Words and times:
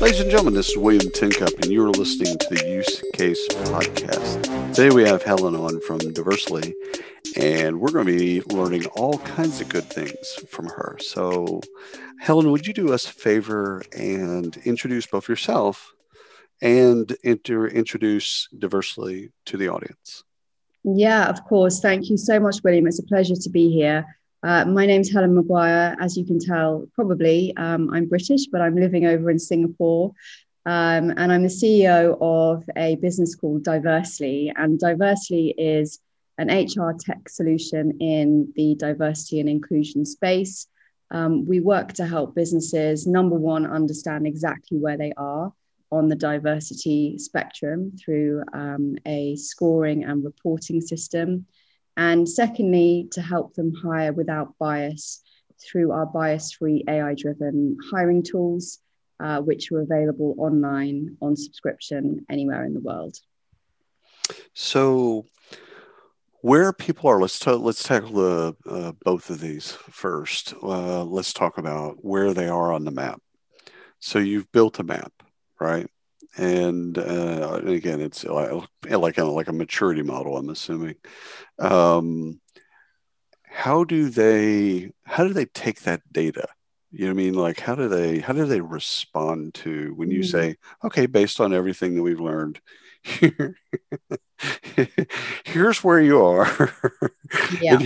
Ladies 0.00 0.20
and 0.20 0.30
gentlemen, 0.30 0.54
this 0.54 0.70
is 0.70 0.76
William 0.76 1.10
Tincup, 1.10 1.52
and 1.60 1.72
you're 1.72 1.90
listening 1.90 2.38
to 2.38 2.48
the 2.50 2.68
Use 2.68 3.02
Case 3.14 3.48
Podcast. 3.48 4.72
Today 4.72 4.94
we 4.94 5.02
have 5.02 5.24
Helen 5.24 5.56
on 5.56 5.80
from 5.80 5.98
Diversely, 5.98 6.74
and 7.36 7.80
we're 7.80 7.90
going 7.90 8.06
to 8.06 8.16
be 8.16 8.40
learning 8.42 8.86
all 8.94 9.18
kinds 9.18 9.60
of 9.60 9.68
good 9.68 9.84
things 9.84 10.34
from 10.48 10.66
her. 10.66 10.96
So, 11.00 11.60
Helen, 12.20 12.52
would 12.52 12.66
you 12.66 12.72
do 12.72 12.92
us 12.92 13.08
a 13.08 13.12
favor 13.12 13.82
and 13.96 14.56
introduce 14.58 15.06
both 15.06 15.28
yourself 15.28 15.92
and 16.62 17.16
inter- 17.24 17.66
introduce 17.66 18.48
Diversely 18.56 19.30
to 19.46 19.56
the 19.56 19.68
audience? 19.68 20.22
Yeah, 20.84 21.28
of 21.28 21.44
course. 21.44 21.80
Thank 21.80 22.08
you 22.08 22.16
so 22.16 22.38
much, 22.38 22.62
William. 22.62 22.86
It's 22.86 23.00
a 23.00 23.04
pleasure 23.04 23.34
to 23.34 23.50
be 23.50 23.70
here. 23.70 24.06
Uh, 24.42 24.64
my 24.64 24.86
name's 24.86 25.10
Helen 25.10 25.34
McGuire. 25.34 25.96
As 26.00 26.16
you 26.16 26.24
can 26.24 26.38
tell, 26.38 26.86
probably 26.94 27.56
um, 27.56 27.90
I'm 27.92 28.06
British, 28.06 28.46
but 28.46 28.60
I'm 28.60 28.76
living 28.76 29.04
over 29.04 29.30
in 29.30 29.38
Singapore. 29.38 30.12
Um, 30.64 31.10
and 31.16 31.32
I'm 31.32 31.42
the 31.42 31.48
CEO 31.48 32.16
of 32.20 32.64
a 32.76 32.96
business 32.96 33.34
called 33.34 33.64
Diversely. 33.64 34.52
And 34.54 34.78
Diversely 34.78 35.54
is 35.58 35.98
an 36.36 36.50
HR 36.50 36.94
tech 36.96 37.28
solution 37.28 37.98
in 38.00 38.52
the 38.54 38.76
diversity 38.76 39.40
and 39.40 39.48
inclusion 39.48 40.04
space. 40.04 40.68
Um, 41.10 41.44
we 41.46 41.58
work 41.58 41.94
to 41.94 42.06
help 42.06 42.36
businesses, 42.36 43.08
number 43.08 43.34
one, 43.34 43.66
understand 43.66 44.26
exactly 44.26 44.78
where 44.78 44.96
they 44.96 45.12
are 45.16 45.52
on 45.90 46.08
the 46.08 46.14
diversity 46.14 47.18
spectrum 47.18 47.92
through 47.96 48.44
um, 48.52 48.96
a 49.06 49.34
scoring 49.34 50.04
and 50.04 50.22
reporting 50.22 50.80
system. 50.80 51.46
And 51.98 52.28
secondly, 52.28 53.08
to 53.10 53.20
help 53.20 53.54
them 53.54 53.74
hire 53.74 54.12
without 54.12 54.56
bias 54.56 55.20
through 55.60 55.90
our 55.90 56.06
bias 56.06 56.52
free 56.52 56.84
AI 56.88 57.14
driven 57.14 57.76
hiring 57.90 58.22
tools, 58.22 58.78
uh, 59.18 59.40
which 59.40 59.72
are 59.72 59.80
available 59.80 60.36
online 60.38 61.16
on 61.20 61.34
subscription 61.34 62.24
anywhere 62.30 62.64
in 62.64 62.72
the 62.72 62.80
world. 62.80 63.18
So, 64.54 65.26
where 66.40 66.72
people 66.72 67.10
are, 67.10 67.20
let's, 67.20 67.44
let's 67.44 67.82
tackle 67.82 68.12
the, 68.12 68.56
uh, 68.64 68.92
both 69.04 69.28
of 69.28 69.40
these 69.40 69.72
first. 69.72 70.54
Uh, 70.62 71.02
let's 71.02 71.32
talk 71.32 71.58
about 71.58 72.04
where 72.04 72.32
they 72.32 72.46
are 72.46 72.72
on 72.72 72.84
the 72.84 72.92
map. 72.92 73.20
So, 73.98 74.20
you've 74.20 74.52
built 74.52 74.78
a 74.78 74.84
map, 74.84 75.12
right? 75.58 75.90
And 76.38 76.96
uh, 76.96 77.60
again, 77.66 78.00
it's 78.00 78.24
like 78.24 78.50
like 78.88 79.18
a, 79.18 79.24
like 79.24 79.48
a 79.48 79.52
maturity 79.52 80.02
model. 80.02 80.36
I'm 80.36 80.48
assuming. 80.48 80.94
Um, 81.58 82.40
how 83.50 83.84
do 83.84 84.08
they 84.08 84.92
how 85.04 85.26
do 85.26 85.32
they 85.32 85.46
take 85.46 85.82
that 85.82 86.02
data? 86.12 86.46
You 86.90 87.06
know 87.06 87.14
what 87.14 87.20
I 87.20 87.24
mean? 87.24 87.34
Like 87.34 87.60
how 87.60 87.74
do 87.74 87.88
they 87.88 88.20
how 88.20 88.32
do 88.32 88.46
they 88.46 88.60
respond 88.60 89.54
to 89.54 89.92
when 89.96 90.10
you 90.10 90.20
mm-hmm. 90.20 90.28
say, 90.28 90.56
okay, 90.84 91.06
based 91.06 91.40
on 91.40 91.52
everything 91.52 91.96
that 91.96 92.02
we've 92.02 92.20
learned, 92.20 92.60
here, 93.02 93.56
here's 95.44 95.82
where 95.82 96.00
you 96.00 96.22
are. 96.22 96.72
yeah. 97.60 97.78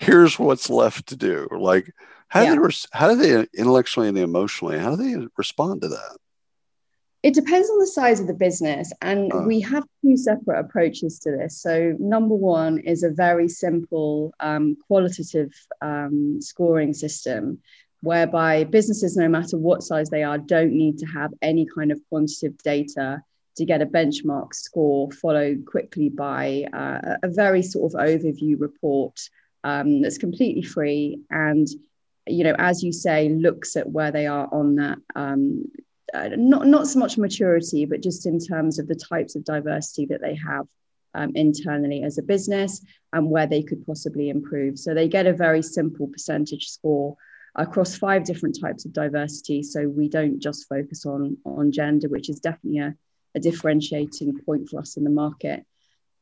here's 0.00 0.38
what's 0.38 0.68
left 0.68 1.08
to 1.08 1.16
do. 1.16 1.48
Like 1.50 1.92
how 2.28 2.42
yeah. 2.42 2.54
do 2.54 2.62
they 2.62 2.74
how 2.92 3.08
do 3.08 3.16
they 3.16 3.46
intellectually 3.54 4.08
and 4.08 4.18
emotionally 4.18 4.78
how 4.78 4.96
do 4.96 4.96
they 4.96 5.26
respond 5.36 5.82
to 5.82 5.88
that? 5.88 6.18
It 7.22 7.34
depends 7.34 7.68
on 7.68 7.78
the 7.78 7.86
size 7.86 8.18
of 8.20 8.26
the 8.26 8.34
business, 8.34 8.92
and 9.02 9.30
oh. 9.32 9.42
we 9.42 9.60
have 9.60 9.84
two 10.02 10.16
separate 10.16 10.60
approaches 10.60 11.18
to 11.20 11.30
this. 11.30 11.60
So, 11.60 11.94
number 11.98 12.34
one 12.34 12.78
is 12.78 13.02
a 13.02 13.10
very 13.10 13.48
simple 13.48 14.32
um, 14.40 14.76
qualitative 14.86 15.52
um, 15.82 16.38
scoring 16.40 16.94
system 16.94 17.58
whereby 18.02 18.64
businesses, 18.64 19.16
no 19.16 19.28
matter 19.28 19.58
what 19.58 19.82
size 19.82 20.08
they 20.08 20.22
are, 20.22 20.38
don't 20.38 20.72
need 20.72 20.96
to 20.98 21.06
have 21.06 21.30
any 21.42 21.66
kind 21.74 21.92
of 21.92 22.00
quantitative 22.08 22.56
data 22.62 23.22
to 23.56 23.64
get 23.66 23.82
a 23.82 23.86
benchmark 23.86 24.54
score, 24.54 25.10
followed 25.10 25.66
quickly 25.66 26.08
by 26.08 26.64
uh, 26.72 27.16
a 27.22 27.28
very 27.28 27.62
sort 27.62 27.92
of 27.92 28.00
overview 28.00 28.58
report 28.58 29.20
um, 29.64 30.00
that's 30.00 30.18
completely 30.18 30.62
free 30.62 31.20
and 31.30 31.68
you 32.26 32.44
know 32.44 32.54
as 32.58 32.82
you 32.82 32.92
say 32.92 33.28
looks 33.28 33.76
at 33.76 33.90
where 33.90 34.10
they 34.10 34.26
are 34.26 34.48
on 34.52 34.76
that 34.76 34.98
um, 35.14 35.64
uh, 36.14 36.30
not 36.36 36.66
not 36.66 36.86
so 36.86 36.98
much 36.98 37.18
maturity, 37.18 37.84
but 37.84 38.02
just 38.02 38.26
in 38.26 38.38
terms 38.38 38.78
of 38.78 38.88
the 38.88 38.94
types 38.94 39.36
of 39.36 39.44
diversity 39.44 40.06
that 40.06 40.20
they 40.20 40.34
have 40.34 40.66
um, 41.14 41.32
internally 41.34 42.02
as 42.02 42.18
a 42.18 42.22
business 42.22 42.84
and 43.12 43.30
where 43.30 43.46
they 43.46 43.62
could 43.62 43.84
possibly 43.86 44.28
improve. 44.28 44.78
So 44.78 44.94
they 44.94 45.08
get 45.08 45.26
a 45.26 45.32
very 45.32 45.62
simple 45.62 46.06
percentage 46.08 46.68
score 46.68 47.16
across 47.56 47.96
five 47.96 48.24
different 48.24 48.58
types 48.60 48.84
of 48.84 48.92
diversity. 48.92 49.62
So 49.62 49.88
we 49.88 50.08
don't 50.08 50.38
just 50.38 50.68
focus 50.68 51.06
on 51.06 51.36
on 51.44 51.72
gender, 51.72 52.08
which 52.08 52.28
is 52.28 52.40
definitely 52.40 52.80
a, 52.80 52.94
a 53.34 53.40
differentiating 53.40 54.40
point 54.44 54.68
for 54.68 54.80
us 54.80 54.96
in 54.96 55.04
the 55.04 55.10
market. 55.10 55.64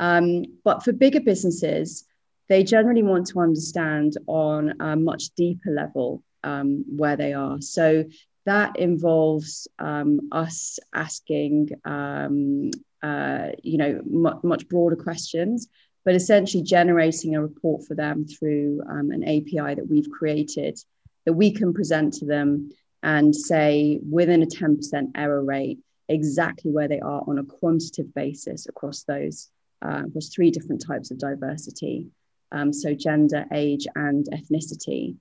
Um, 0.01 0.45
but 0.65 0.83
for 0.83 0.93
bigger 0.93 1.21
businesses, 1.21 2.05
they 2.49 2.63
generally 2.63 3.03
want 3.03 3.27
to 3.29 3.41
understand 3.41 4.17
on 4.27 4.81
a 4.81 4.97
much 4.97 5.31
deeper 5.31 5.71
level 5.71 6.23
um, 6.45 6.85
where 6.97 7.17
they 7.17 7.33
are. 7.33 7.61
So 7.61 8.05
that 8.47 8.79
involves 8.79 9.69
um, 9.79 10.29
us 10.33 10.79
asking, 10.95 11.71
um, 11.85 12.71
uh, 13.03 13.49
you 13.63 13.79
know, 13.79 14.01
much 14.43 14.69
broader 14.69 14.97
questions, 14.97 15.69
but 16.05 16.15
essentially 16.15 16.63
generating 16.63 17.35
a 17.35 17.43
report 17.43 17.87
for 17.87 17.95
them 17.95 18.27
through 18.27 18.81
um, 18.89 19.11
an 19.11 19.23
API 19.25 19.75
that 19.75 19.89
we've 19.89 20.11
created 20.11 20.79
that 21.27 21.35
we 21.35 21.51
can 21.51 21.75
present 21.75 22.15
to 22.15 22.25
them 22.25 22.71
and 23.03 23.37
say 23.37 24.01
within 24.09 24.43
a 24.43 24.47
10% 24.47 25.11
error 25.15 25.45
rate 25.45 25.79
exactly 26.09 26.71
where 26.71 26.89
they 26.89 27.01
are 27.01 27.23
on 27.27 27.39
a 27.39 27.45
quantitative 27.45 28.15
basis 28.15 28.67
across 28.67 29.03
those 29.03 29.49
uh, 29.83 30.05
across 30.07 30.29
three 30.31 30.51
different 30.51 30.83
types 30.85 31.11
of 31.11 31.19
diversity 31.19 32.07
um, 32.51 32.73
so 32.73 32.95
gender 32.95 33.45
age 33.53 33.87
and 33.95 34.27
ethnicity 34.33 35.17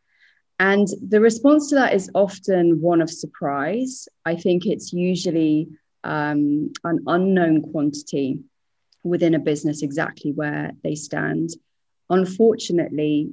and 0.60 0.88
the 1.08 1.22
response 1.22 1.70
to 1.70 1.76
that 1.76 1.94
is 1.94 2.10
often 2.16 2.82
one 2.82 3.02
of 3.02 3.10
surprise. 3.10 4.08
I 4.26 4.36
think 4.36 4.66
it's 4.66 4.92
usually 4.92 5.70
um, 6.04 6.72
an 6.84 7.04
unknown 7.06 7.72
quantity 7.72 8.40
within 9.04 9.36
a 9.36 9.40
business 9.40 9.84
exactly 9.84 10.32
where 10.32 10.72
they 10.84 10.96
stand. 10.96 11.52
Unfortunately, 12.10 13.32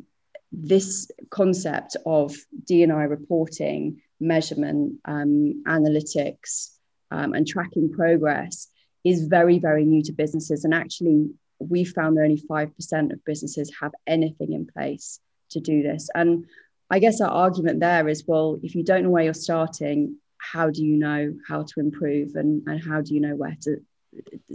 this 0.52 1.10
concept 1.30 1.96
of 2.04 2.34
D&I 2.64 3.02
reporting, 3.04 4.00
measurement, 4.20 5.00
um, 5.04 5.62
analytics, 5.66 6.70
um, 7.10 7.32
and 7.32 7.46
tracking 7.46 7.90
progress 7.90 8.68
is 9.04 9.26
very, 9.26 9.58
very 9.58 9.84
new 9.84 10.02
to 10.02 10.12
businesses. 10.12 10.64
And 10.64 10.74
actually, 10.74 11.30
we 11.58 11.84
found 11.84 12.16
that 12.16 12.22
only 12.22 12.40
5% 12.40 13.12
of 13.12 13.24
businesses 13.24 13.72
have 13.80 13.92
anything 14.06 14.52
in 14.52 14.66
place 14.66 15.20
to 15.50 15.60
do 15.60 15.82
this. 15.82 16.08
And 16.14 16.46
I 16.90 16.98
guess 16.98 17.20
our 17.20 17.30
argument 17.30 17.80
there 17.80 18.08
is 18.08 18.24
well, 18.26 18.58
if 18.62 18.74
you 18.74 18.82
don't 18.82 19.04
know 19.04 19.10
where 19.10 19.24
you're 19.24 19.34
starting, 19.34 20.16
how 20.38 20.70
do 20.70 20.84
you 20.84 20.96
know 20.96 21.34
how 21.48 21.62
to 21.62 21.80
improve 21.80 22.34
and, 22.34 22.62
and 22.66 22.82
how 22.82 23.00
do 23.00 23.14
you 23.14 23.20
know 23.20 23.34
where 23.34 23.56
to, 23.62 23.80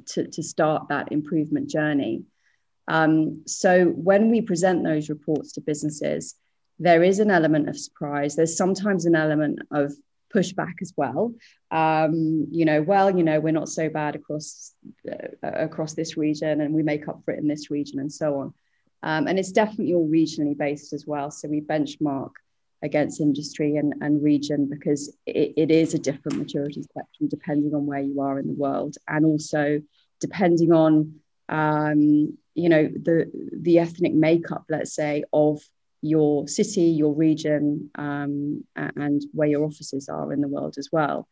to, 0.05 0.27
to 0.27 0.43
start 0.43 0.89
that 0.89 1.11
improvement 1.11 1.69
journey? 1.69 2.23
Um, 2.87 3.43
so 3.45 3.85
when 3.85 4.29
we 4.29 4.41
present 4.41 4.83
those 4.83 5.09
reports 5.09 5.53
to 5.53 5.61
businesses, 5.61 6.35
there 6.79 7.03
is 7.03 7.19
an 7.19 7.29
element 7.29 7.69
of 7.69 7.77
surprise. 7.77 8.35
There's 8.35 8.57
sometimes 8.57 9.05
an 9.05 9.15
element 9.15 9.59
of 9.71 9.93
pushback 10.33 10.75
as 10.81 10.93
well. 10.95 11.33
Um, 11.71 12.47
you 12.51 12.65
know, 12.65 12.81
well, 12.81 13.15
you 13.15 13.23
know, 13.23 13.39
we're 13.39 13.51
not 13.51 13.69
so 13.69 13.89
bad 13.89 14.15
across 14.15 14.73
uh, 15.11 15.27
across 15.43 15.93
this 15.93 16.17
region, 16.17 16.61
and 16.61 16.73
we 16.73 16.83
make 16.83 17.07
up 17.07 17.21
for 17.23 17.31
it 17.33 17.39
in 17.39 17.47
this 17.47 17.69
region, 17.69 17.99
and 17.99 18.11
so 18.11 18.39
on. 18.39 18.53
Um, 19.01 19.27
and 19.27 19.39
it's 19.39 19.51
definitely 19.51 19.93
all 19.93 20.09
regionally 20.09 20.57
based 20.57 20.93
as 20.93 21.05
well. 21.07 21.31
So 21.31 21.47
we 21.47 21.61
benchmark 21.61 22.31
against 22.81 23.21
industry 23.21 23.75
and, 23.75 23.93
and 24.01 24.23
region 24.23 24.67
because 24.69 25.15
it, 25.25 25.53
it 25.57 25.71
is 25.71 25.93
a 25.93 25.99
different 25.99 26.37
maturity 26.37 26.81
spectrum 26.81 27.27
depending 27.29 27.73
on 27.73 27.85
where 27.85 28.01
you 28.01 28.21
are 28.21 28.39
in 28.39 28.47
the 28.47 28.53
world 28.53 28.95
and 29.07 29.25
also 29.25 29.81
depending 30.19 30.71
on 30.71 31.15
um, 31.49 32.37
you 32.55 32.69
know 32.69 32.87
the 32.87 33.29
the 33.53 33.79
ethnic 33.79 34.13
makeup 34.13 34.63
let's 34.69 34.93
say 34.93 35.23
of 35.33 35.61
your 36.01 36.47
city 36.47 36.83
your 36.83 37.13
region 37.13 37.89
um, 37.95 38.63
and 38.75 39.23
where 39.33 39.47
your 39.49 39.65
offices 39.65 40.07
are 40.07 40.31
in 40.31 40.41
the 40.41 40.47
world 40.47 40.75
as 40.77 40.89
well. 40.91 41.27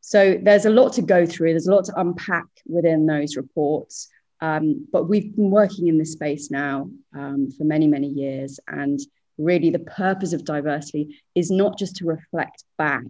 So 0.00 0.38
there's 0.40 0.64
a 0.64 0.70
lot 0.70 0.94
to 0.94 1.02
go 1.02 1.26
through. 1.26 1.50
There's 1.50 1.66
a 1.66 1.74
lot 1.74 1.84
to 1.84 2.00
unpack 2.00 2.46
within 2.66 3.06
those 3.06 3.36
reports 3.36 4.08
Um, 4.40 4.86
but 4.92 5.08
we've 5.08 5.34
been 5.34 5.50
working 5.50 5.88
in 5.88 5.98
this 5.98 6.12
space 6.12 6.50
now 6.50 6.90
um, 7.14 7.50
for 7.56 7.64
many, 7.64 7.86
many 7.86 8.08
years. 8.08 8.60
And 8.68 9.00
really, 9.36 9.70
the 9.70 9.80
purpose 9.80 10.32
of 10.32 10.44
Diversely 10.44 11.20
is 11.34 11.50
not 11.50 11.78
just 11.78 11.96
to 11.96 12.06
reflect 12.06 12.64
back 12.76 13.04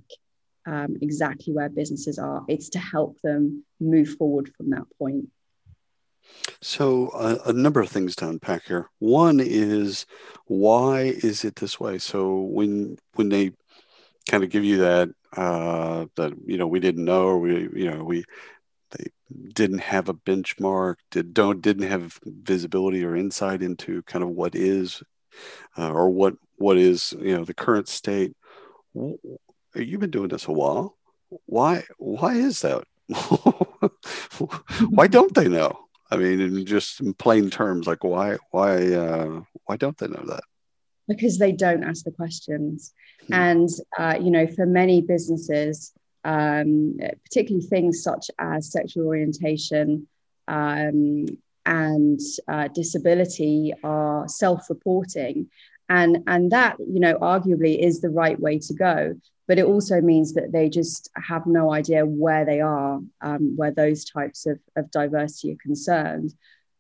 um, 0.66 0.96
exactly 1.00 1.52
where 1.52 1.68
businesses 1.68 2.18
are, 2.18 2.44
it's 2.48 2.68
to 2.70 2.78
help 2.78 3.18
them 3.22 3.64
move 3.80 4.08
forward 4.16 4.52
from 4.56 4.70
that 4.70 4.84
point. 4.98 5.30
So, 6.60 7.08
uh, 7.08 7.38
a 7.46 7.52
number 7.54 7.80
of 7.80 7.88
things 7.88 8.14
to 8.16 8.28
unpack 8.28 8.64
here. 8.64 8.90
One 8.98 9.40
is 9.40 10.04
why 10.46 11.00
is 11.02 11.44
it 11.44 11.56
this 11.56 11.80
way? 11.80 11.98
So, 11.98 12.40
when 12.40 12.98
when 13.14 13.30
they 13.30 13.52
kind 14.28 14.44
of 14.44 14.50
give 14.50 14.64
you 14.64 14.78
that 14.78 15.08
uh, 15.36 16.06
that 16.16 16.34
you 16.44 16.58
know 16.58 16.66
we 16.66 16.80
didn't 16.80 17.04
know, 17.04 17.22
or 17.22 17.38
we 17.38 17.68
you 17.74 17.90
know 17.90 18.04
we 18.04 18.24
they 18.90 19.10
didn't 19.54 19.80
have 19.80 20.08
a 20.08 20.14
benchmark, 20.14 20.96
did 21.10 21.34
don't 21.34 21.60
didn't 21.60 21.88
have 21.88 22.18
visibility 22.24 23.04
or 23.04 23.16
insight 23.16 23.62
into 23.62 24.02
kind 24.02 24.22
of 24.22 24.30
what 24.30 24.54
is 24.54 25.02
uh, 25.76 25.90
or 25.90 26.10
what 26.10 26.34
what 26.56 26.76
is 26.76 27.14
you 27.20 27.36
know 27.36 27.44
the 27.44 27.54
current 27.54 27.88
state. 27.88 28.34
You've 28.94 30.00
been 30.00 30.10
doing 30.10 30.28
this 30.28 30.46
a 30.46 30.52
while. 30.52 30.96
Why 31.46 31.84
why 31.98 32.34
is 32.34 32.60
that? 32.62 32.84
why 34.90 35.06
don't 35.06 35.34
they 35.34 35.48
know? 35.48 35.78
I 36.10 36.16
mean, 36.16 36.40
in 36.40 36.66
just 36.66 37.00
in 37.00 37.14
plain 37.14 37.50
terms, 37.50 37.86
like 37.86 38.02
why 38.02 38.38
why 38.50 38.92
uh, 38.94 39.42
why 39.64 39.76
don't 39.76 39.96
they 39.98 40.08
know 40.08 40.24
that? 40.26 40.42
Because 41.06 41.38
they 41.38 41.52
don't 41.52 41.84
ask 41.84 42.04
the 42.04 42.10
questions, 42.10 42.92
hmm. 43.26 43.34
and 43.34 43.68
uh, 43.98 44.18
you 44.20 44.30
know, 44.30 44.46
for 44.46 44.66
many 44.66 45.00
businesses, 45.00 45.92
um, 46.24 46.96
particularly 47.24 47.66
things 47.66 48.02
such 48.02 48.30
as 48.38 48.72
sexual 48.72 49.06
orientation 49.06 50.06
um, 50.46 51.26
and 51.66 52.20
uh, 52.48 52.68
disability, 52.68 53.72
are 53.84 54.28
self-reporting, 54.28 55.48
and 55.88 56.24
and 56.26 56.50
that 56.52 56.76
you 56.78 57.00
know 57.00 57.14
arguably 57.18 57.78
is 57.78 58.00
the 58.00 58.10
right 58.10 58.38
way 58.38 58.58
to 58.58 58.74
go 58.74 59.14
but 59.48 59.58
it 59.58 59.64
also 59.64 60.00
means 60.02 60.34
that 60.34 60.52
they 60.52 60.68
just 60.68 61.10
have 61.16 61.46
no 61.46 61.72
idea 61.72 62.04
where 62.04 62.44
they 62.44 62.60
are, 62.60 63.00
um, 63.22 63.56
where 63.56 63.72
those 63.72 64.04
types 64.04 64.44
of, 64.46 64.60
of 64.76 64.90
diversity 64.90 65.52
are 65.52 65.62
concerned. 65.62 66.34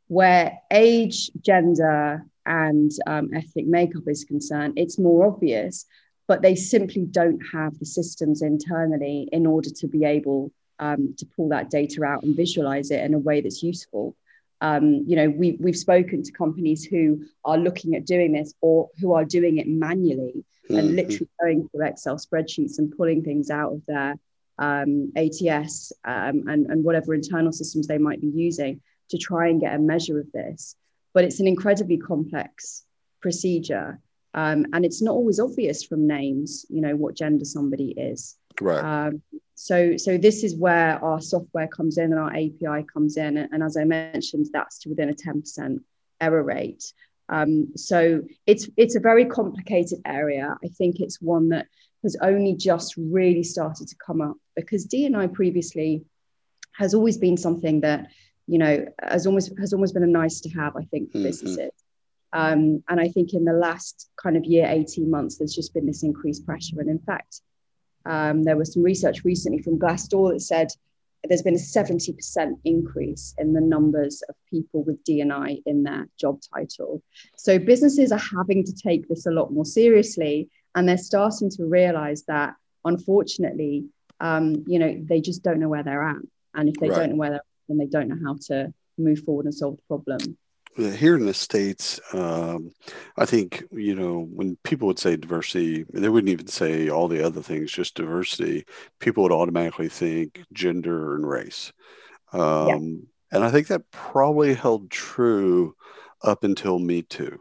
Where 0.08 0.58
age, 0.70 1.30
gender, 1.40 2.26
and 2.44 2.90
um, 3.06 3.30
ethnic 3.34 3.66
makeup 3.66 4.02
is 4.06 4.24
concerned, 4.24 4.74
it's 4.76 4.98
more 4.98 5.26
obvious, 5.26 5.86
but 6.28 6.42
they 6.42 6.54
simply 6.54 7.06
don't 7.06 7.40
have 7.52 7.76
the 7.78 7.86
systems 7.86 8.42
internally 8.42 9.28
in 9.32 9.46
order 9.46 9.70
to 9.70 9.88
be 9.88 10.04
able 10.04 10.52
um, 10.78 11.14
to 11.16 11.26
pull 11.26 11.48
that 11.48 11.70
data 11.70 12.04
out 12.04 12.22
and 12.22 12.36
visualize 12.36 12.90
it 12.90 13.02
in 13.02 13.14
a 13.14 13.18
way 13.18 13.40
that's 13.40 13.62
useful. 13.62 14.14
Um, 14.60 15.04
you 15.06 15.16
know, 15.16 15.30
we, 15.30 15.56
we've 15.58 15.76
spoken 15.76 16.22
to 16.22 16.32
companies 16.32 16.84
who 16.84 17.24
are 17.44 17.56
looking 17.56 17.94
at 17.94 18.04
doing 18.04 18.32
this 18.32 18.54
or 18.60 18.90
who 19.00 19.14
are 19.14 19.24
doing 19.24 19.58
it 19.58 19.66
manually 19.66 20.44
mm-hmm. 20.64 20.76
and 20.76 20.96
literally 20.96 21.28
going 21.40 21.68
through 21.68 21.86
Excel 21.86 22.16
spreadsheets 22.16 22.78
and 22.78 22.94
pulling 22.96 23.22
things 23.22 23.50
out 23.50 23.72
of 23.72 23.82
their 23.86 24.16
um, 24.58 25.12
ATS 25.16 25.92
um, 26.04 26.44
and, 26.48 26.66
and 26.66 26.84
whatever 26.84 27.14
internal 27.14 27.52
systems 27.52 27.86
they 27.86 27.98
might 27.98 28.20
be 28.20 28.28
using 28.28 28.80
to 29.10 29.18
try 29.18 29.48
and 29.48 29.60
get 29.60 29.74
a 29.74 29.78
measure 29.78 30.18
of 30.20 30.30
this. 30.32 30.76
But 31.14 31.24
it's 31.24 31.40
an 31.40 31.46
incredibly 31.46 31.96
complex 31.96 32.84
procedure. 33.20 34.00
Um, 34.38 34.66
and 34.72 34.84
it's 34.84 35.02
not 35.02 35.14
always 35.14 35.40
obvious 35.40 35.82
from 35.82 36.06
names, 36.06 36.64
you 36.70 36.80
know, 36.80 36.94
what 36.94 37.16
gender 37.16 37.44
somebody 37.44 37.90
is. 37.90 38.36
Right. 38.60 38.84
Um, 38.84 39.20
so, 39.56 39.96
so 39.96 40.16
this 40.16 40.44
is 40.44 40.54
where 40.54 41.04
our 41.04 41.20
software 41.20 41.66
comes 41.66 41.98
in 41.98 42.12
and 42.12 42.20
our 42.20 42.30
API 42.30 42.86
comes 42.92 43.16
in. 43.16 43.36
And, 43.36 43.48
and 43.52 43.64
as 43.64 43.76
I 43.76 43.82
mentioned, 43.82 44.46
that's 44.52 44.78
to 44.80 44.90
within 44.90 45.08
a 45.08 45.12
10% 45.12 45.80
error 46.20 46.44
rate. 46.44 46.84
Um, 47.28 47.76
so 47.76 48.22
it's 48.46 48.70
it's 48.76 48.94
a 48.94 49.00
very 49.00 49.26
complicated 49.26 49.98
area. 50.06 50.56
I 50.64 50.68
think 50.68 51.00
it's 51.00 51.20
one 51.20 51.48
that 51.48 51.66
has 52.04 52.16
only 52.22 52.54
just 52.54 52.94
really 52.96 53.42
started 53.42 53.88
to 53.88 53.96
come 53.96 54.20
up 54.20 54.36
because 54.54 54.86
DNI 54.86 55.34
previously 55.34 56.04
has 56.76 56.94
always 56.94 57.18
been 57.18 57.36
something 57.36 57.80
that 57.80 58.06
you 58.46 58.58
know 58.58 58.86
has 59.02 59.26
almost 59.26 59.52
has 59.58 59.72
almost 59.72 59.94
been 59.94 60.04
a 60.04 60.14
nice 60.22 60.40
to 60.42 60.50
have. 60.50 60.76
I 60.76 60.84
think 60.84 61.10
for 61.10 61.18
mm-hmm. 61.18 61.26
businesses. 61.26 61.72
Um, 62.32 62.82
and 62.88 63.00
I 63.00 63.08
think 63.08 63.32
in 63.32 63.44
the 63.44 63.52
last 63.52 64.10
kind 64.22 64.36
of 64.36 64.44
year, 64.44 64.66
18 64.68 65.10
months, 65.10 65.38
there's 65.38 65.54
just 65.54 65.72
been 65.74 65.86
this 65.86 66.02
increased 66.02 66.44
pressure. 66.44 66.80
And 66.80 66.90
in 66.90 66.98
fact, 66.98 67.40
um, 68.04 68.42
there 68.42 68.56
was 68.56 68.72
some 68.72 68.82
research 68.82 69.24
recently 69.24 69.62
from 69.62 69.78
Glassdoor 69.78 70.32
that 70.32 70.40
said 70.40 70.68
there's 71.24 71.42
been 71.42 71.54
a 71.54 71.58
70% 71.58 72.58
increase 72.64 73.34
in 73.38 73.52
the 73.52 73.60
numbers 73.60 74.22
of 74.28 74.34
people 74.48 74.84
with 74.84 75.02
DNI 75.04 75.62
in 75.66 75.82
their 75.82 76.08
job 76.18 76.40
title. 76.54 77.02
So 77.36 77.58
businesses 77.58 78.12
are 78.12 78.20
having 78.36 78.64
to 78.64 78.72
take 78.72 79.08
this 79.08 79.26
a 79.26 79.30
lot 79.30 79.52
more 79.52 79.64
seriously, 79.64 80.48
and 80.74 80.88
they're 80.88 80.96
starting 80.96 81.50
to 81.50 81.64
realize 81.64 82.22
that, 82.24 82.54
unfortunately, 82.84 83.86
um, 84.20 84.64
you 84.66 84.78
know, 84.78 84.96
they 85.04 85.20
just 85.20 85.42
don't 85.42 85.60
know 85.60 85.68
where 85.68 85.82
they're 85.82 86.08
at, 86.08 86.22
and 86.54 86.68
if 86.68 86.76
they 86.76 86.88
right. 86.88 86.96
don't 86.96 87.10
know 87.10 87.16
where 87.16 87.30
they're, 87.30 87.38
at, 87.38 87.44
then 87.68 87.78
they 87.78 87.86
don't 87.86 88.08
know 88.08 88.18
how 88.24 88.36
to 88.46 88.72
move 88.96 89.20
forward 89.20 89.46
and 89.46 89.54
solve 89.54 89.76
the 89.76 89.82
problem 89.82 90.36
here 90.78 91.16
in 91.16 91.26
the 91.26 91.34
states 91.34 92.00
um, 92.12 92.72
i 93.16 93.24
think 93.24 93.64
you 93.72 93.94
know 93.94 94.26
when 94.32 94.56
people 94.62 94.86
would 94.86 94.98
say 94.98 95.16
diversity 95.16 95.84
they 95.92 96.08
wouldn't 96.08 96.32
even 96.32 96.46
say 96.46 96.88
all 96.88 97.08
the 97.08 97.24
other 97.24 97.42
things 97.42 97.72
just 97.72 97.94
diversity 97.94 98.64
people 99.00 99.22
would 99.22 99.32
automatically 99.32 99.88
think 99.88 100.42
gender 100.52 101.14
and 101.14 101.28
race 101.28 101.72
um, 102.32 102.68
yeah. 102.68 103.36
and 103.36 103.44
i 103.44 103.50
think 103.50 103.66
that 103.66 103.90
probably 103.90 104.54
held 104.54 104.90
true 104.90 105.74
up 106.22 106.44
until 106.44 106.78
me 106.78 107.02
too 107.02 107.38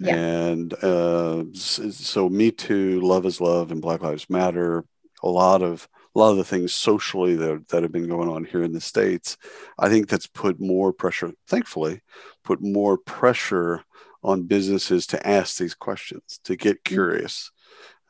yeah. 0.00 0.14
and 0.14 0.72
uh, 0.84 1.44
so 1.54 2.28
me 2.28 2.50
too 2.50 3.00
love 3.00 3.26
is 3.26 3.40
love 3.40 3.70
and 3.70 3.82
black 3.82 4.00
lives 4.02 4.30
matter 4.30 4.84
a 5.22 5.28
lot 5.28 5.62
of 5.62 5.88
a 6.14 6.18
lot 6.18 6.30
of 6.30 6.36
the 6.36 6.44
things 6.44 6.72
socially 6.72 7.36
that, 7.36 7.68
that 7.68 7.82
have 7.82 7.92
been 7.92 8.08
going 8.08 8.28
on 8.28 8.44
here 8.44 8.62
in 8.62 8.72
the 8.72 8.80
states 8.80 9.36
i 9.78 9.88
think 9.88 10.08
that's 10.08 10.26
put 10.26 10.60
more 10.60 10.92
pressure 10.92 11.32
thankfully 11.46 12.00
put 12.44 12.60
more 12.62 12.96
pressure 12.98 13.84
on 14.22 14.42
businesses 14.44 15.06
to 15.06 15.26
ask 15.26 15.58
these 15.58 15.74
questions 15.74 16.40
to 16.44 16.56
get 16.56 16.76
mm-hmm. 16.76 16.94
curious 16.94 17.50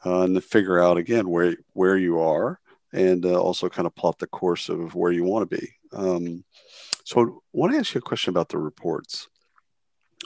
uh, 0.04 0.22
and 0.22 0.34
to 0.34 0.40
figure 0.40 0.80
out 0.80 0.96
again 0.96 1.28
where 1.28 1.56
where 1.72 1.96
you 1.96 2.18
are 2.20 2.60
and 2.92 3.26
uh, 3.26 3.38
also 3.38 3.68
kind 3.68 3.86
of 3.86 3.94
plot 3.94 4.18
the 4.18 4.26
course 4.26 4.68
of 4.68 4.94
where 4.94 5.12
you 5.12 5.24
want 5.24 5.48
to 5.48 5.56
be 5.56 5.72
um, 5.92 6.44
so 7.04 7.20
i 7.20 7.26
want 7.52 7.72
to 7.72 7.78
ask 7.78 7.94
you 7.94 7.98
a 7.98 8.02
question 8.02 8.30
about 8.30 8.48
the 8.48 8.58
reports 8.58 9.28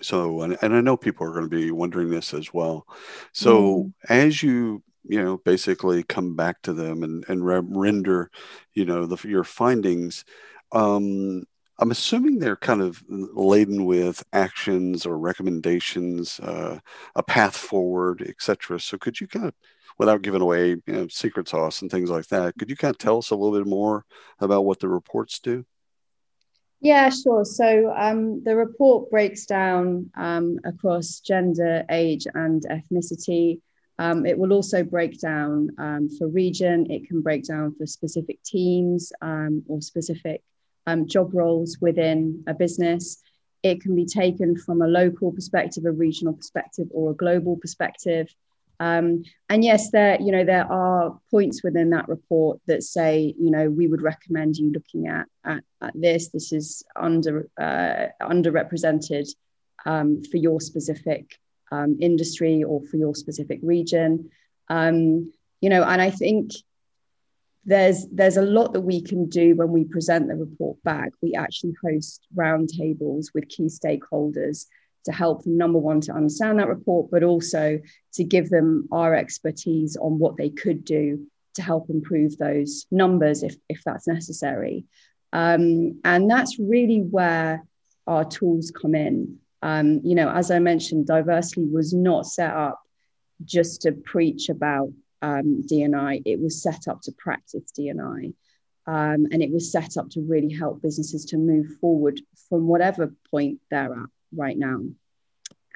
so 0.02 0.42
and, 0.42 0.56
and 0.62 0.74
i 0.74 0.80
know 0.80 0.96
people 0.96 1.26
are 1.26 1.32
going 1.32 1.48
to 1.48 1.56
be 1.56 1.70
wondering 1.70 2.10
this 2.10 2.34
as 2.34 2.52
well 2.52 2.86
so 3.32 3.84
mm. 3.84 3.92
as 4.08 4.42
you 4.42 4.82
you 5.04 5.22
know 5.22 5.38
basically 5.38 6.02
come 6.02 6.36
back 6.36 6.60
to 6.62 6.72
them 6.72 7.02
and 7.02 7.24
and 7.28 7.46
render 7.46 8.30
you 8.74 8.84
know 8.84 9.06
the, 9.06 9.28
your 9.28 9.44
findings 9.44 10.24
um 10.72 11.44
i'm 11.78 11.90
assuming 11.90 12.38
they're 12.38 12.56
kind 12.56 12.80
of 12.80 13.02
laden 13.08 13.84
with 13.84 14.24
actions 14.32 15.04
or 15.04 15.18
recommendations 15.18 16.38
uh, 16.40 16.78
a 17.16 17.22
path 17.22 17.56
forward 17.56 18.22
etc 18.22 18.78
so 18.78 18.96
could 18.96 19.20
you 19.20 19.26
kind 19.26 19.46
of 19.46 19.54
without 19.98 20.22
giving 20.22 20.42
away 20.42 20.70
you 20.70 20.82
know 20.86 21.08
secret 21.08 21.48
sauce 21.48 21.82
and 21.82 21.90
things 21.90 22.10
like 22.10 22.26
that 22.28 22.54
could 22.58 22.70
you 22.70 22.76
kind 22.76 22.94
of 22.94 22.98
tell 22.98 23.18
us 23.18 23.30
a 23.30 23.36
little 23.36 23.56
bit 23.56 23.68
more 23.68 24.04
about 24.40 24.64
what 24.64 24.80
the 24.80 24.88
reports 24.88 25.38
do 25.38 25.64
yeah, 26.82 27.10
sure. 27.10 27.44
So 27.44 27.94
um, 27.96 28.42
the 28.42 28.56
report 28.56 29.08
breaks 29.08 29.46
down 29.46 30.10
um, 30.16 30.58
across 30.64 31.20
gender, 31.20 31.84
age, 31.88 32.26
and 32.34 32.60
ethnicity. 32.68 33.60
Um, 33.98 34.26
it 34.26 34.38
will 34.38 34.52
also 34.52 34.82
break 34.82 35.20
down 35.20 35.70
um, 35.78 36.08
for 36.08 36.26
region, 36.26 36.90
it 36.90 37.06
can 37.06 37.20
break 37.20 37.44
down 37.44 37.74
for 37.74 37.86
specific 37.86 38.42
teams 38.42 39.12
um, 39.20 39.62
or 39.68 39.80
specific 39.80 40.42
um, 40.86 41.06
job 41.06 41.34
roles 41.34 41.78
within 41.80 42.42
a 42.46 42.54
business. 42.54 43.22
It 43.62 43.80
can 43.80 43.94
be 43.94 44.06
taken 44.06 44.56
from 44.56 44.82
a 44.82 44.88
local 44.88 45.30
perspective, 45.30 45.84
a 45.84 45.92
regional 45.92 46.34
perspective, 46.34 46.88
or 46.90 47.12
a 47.12 47.14
global 47.14 47.56
perspective. 47.56 48.34
Um, 48.80 49.22
and 49.48 49.62
yes, 49.62 49.90
there 49.90 50.20
you 50.20 50.32
know 50.32 50.44
there 50.44 50.66
are 50.70 51.16
points 51.30 51.62
within 51.62 51.90
that 51.90 52.08
report 52.08 52.60
that 52.66 52.82
say 52.82 53.32
you 53.38 53.50
know 53.52 53.70
we 53.70 53.86
would 53.86 54.02
recommend 54.02 54.56
you 54.56 54.72
looking 54.72 55.06
at 55.06 55.26
at, 55.44 55.62
at 55.80 55.92
this. 55.94 56.30
This 56.30 56.52
is 56.52 56.82
under 56.96 57.48
uh, 57.60 58.06
underrepresented 58.20 59.28
um, 59.86 60.24
for 60.24 60.38
your 60.38 60.60
specific 60.60 61.38
um, 61.72 61.96
industry 62.00 62.62
or 62.62 62.82
for 62.82 62.98
your 62.98 63.14
specific 63.14 63.58
region. 63.62 64.30
Um, 64.68 65.32
you 65.60 65.70
know, 65.70 65.82
and 65.82 66.00
I 66.00 66.10
think 66.10 66.52
there's 67.64 68.06
there's 68.12 68.36
a 68.36 68.42
lot 68.42 68.72
that 68.72 68.80
we 68.80 69.00
can 69.00 69.28
do 69.28 69.54
when 69.54 69.70
we 69.70 69.84
present 69.84 70.28
the 70.28 70.36
report 70.36 70.82
back. 70.82 71.10
We 71.22 71.34
actually 71.34 71.74
host 71.82 72.26
roundtables 72.36 73.26
with 73.34 73.48
key 73.48 73.66
stakeholders 73.68 74.66
to 75.04 75.12
help 75.12 75.42
them 75.42 75.56
number 75.56 75.78
one 75.78 76.00
to 76.02 76.12
understand 76.12 76.58
that 76.58 76.68
report, 76.68 77.10
but 77.10 77.22
also 77.24 77.80
to 78.14 78.24
give 78.24 78.50
them 78.50 78.88
our 78.92 79.14
expertise 79.14 79.96
on 79.96 80.18
what 80.18 80.36
they 80.36 80.50
could 80.50 80.84
do 80.84 81.26
to 81.54 81.62
help 81.62 81.90
improve 81.90 82.36
those 82.36 82.86
numbers 82.90 83.42
if 83.42 83.56
if 83.68 83.82
that's 83.84 84.06
necessary. 84.06 84.84
Um, 85.32 86.00
and 86.04 86.30
that's 86.30 86.58
really 86.58 87.00
where 87.00 87.64
our 88.06 88.24
tools 88.24 88.70
come 88.70 88.94
in. 88.94 89.38
Um, 89.62 90.00
you 90.02 90.14
know, 90.14 90.30
as 90.30 90.50
I 90.50 90.58
mentioned, 90.58 91.06
Diversely 91.06 91.64
was 91.64 91.92
not 91.92 92.26
set 92.26 92.52
up 92.52 92.80
just 93.44 93.82
to 93.82 93.92
preach 93.92 94.48
about 94.48 94.92
um, 95.22 95.64
DNI. 95.70 96.22
It 96.24 96.40
was 96.40 96.62
set 96.62 96.88
up 96.88 97.00
to 97.02 97.12
practice 97.12 97.72
DNI. 97.78 98.34
Um, 98.84 99.26
and 99.30 99.42
it 99.42 99.52
was 99.52 99.70
set 99.70 99.96
up 99.96 100.10
to 100.10 100.20
really 100.20 100.52
help 100.52 100.82
businesses 100.82 101.24
to 101.26 101.36
move 101.36 101.66
forward 101.80 102.20
from 102.48 102.66
whatever 102.66 103.14
point 103.30 103.60
they're 103.70 103.92
at 103.92 104.08
right 104.34 104.58
now. 104.58 104.80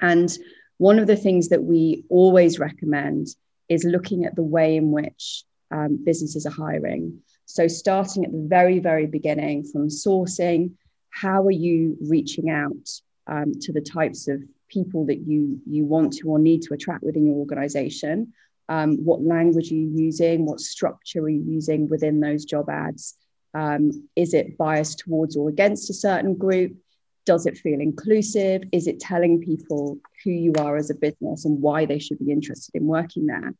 And 0.01 0.29
one 0.77 0.99
of 0.99 1.07
the 1.07 1.15
things 1.15 1.49
that 1.49 1.63
we 1.63 2.03
always 2.09 2.59
recommend 2.59 3.27
is 3.69 3.85
looking 3.85 4.25
at 4.25 4.35
the 4.35 4.43
way 4.43 4.75
in 4.75 4.91
which 4.91 5.43
um, 5.71 6.03
businesses 6.03 6.45
are 6.45 6.51
hiring. 6.51 7.19
So, 7.45 7.67
starting 7.67 8.25
at 8.25 8.31
the 8.31 8.45
very, 8.47 8.79
very 8.79 9.07
beginning 9.07 9.63
from 9.63 9.87
sourcing, 9.87 10.71
how 11.09 11.43
are 11.43 11.51
you 11.51 11.97
reaching 12.01 12.49
out 12.49 12.89
um, 13.27 13.53
to 13.61 13.71
the 13.71 13.81
types 13.81 14.27
of 14.27 14.41
people 14.69 15.05
that 15.05 15.19
you 15.19 15.59
you 15.65 15.85
want 15.85 16.13
to 16.13 16.27
or 16.27 16.39
need 16.39 16.61
to 16.63 16.73
attract 16.73 17.03
within 17.03 17.25
your 17.25 17.35
organization? 17.35 18.33
Um, 18.69 18.97
what 19.05 19.21
language 19.21 19.71
are 19.71 19.75
you 19.75 19.89
using? 19.89 20.45
What 20.45 20.59
structure 20.59 21.21
are 21.21 21.29
you 21.29 21.43
using 21.45 21.87
within 21.87 22.19
those 22.19 22.45
job 22.45 22.69
ads? 22.69 23.15
Um, 23.53 24.09
is 24.15 24.33
it 24.33 24.57
biased 24.57 24.99
towards 24.99 25.37
or 25.37 25.49
against 25.49 25.89
a 25.89 25.93
certain 25.93 26.35
group? 26.35 26.75
Does 27.25 27.45
it 27.45 27.57
feel 27.57 27.79
inclusive? 27.79 28.63
Is 28.71 28.87
it 28.87 28.99
telling 28.99 29.41
people 29.41 29.99
who 30.23 30.31
you 30.31 30.53
are 30.59 30.75
as 30.75 30.89
a 30.89 30.95
business 30.95 31.45
and 31.45 31.61
why 31.61 31.85
they 31.85 31.99
should 31.99 32.19
be 32.19 32.31
interested 32.31 32.75
in 32.75 32.85
working 32.85 33.25
there? 33.25 33.53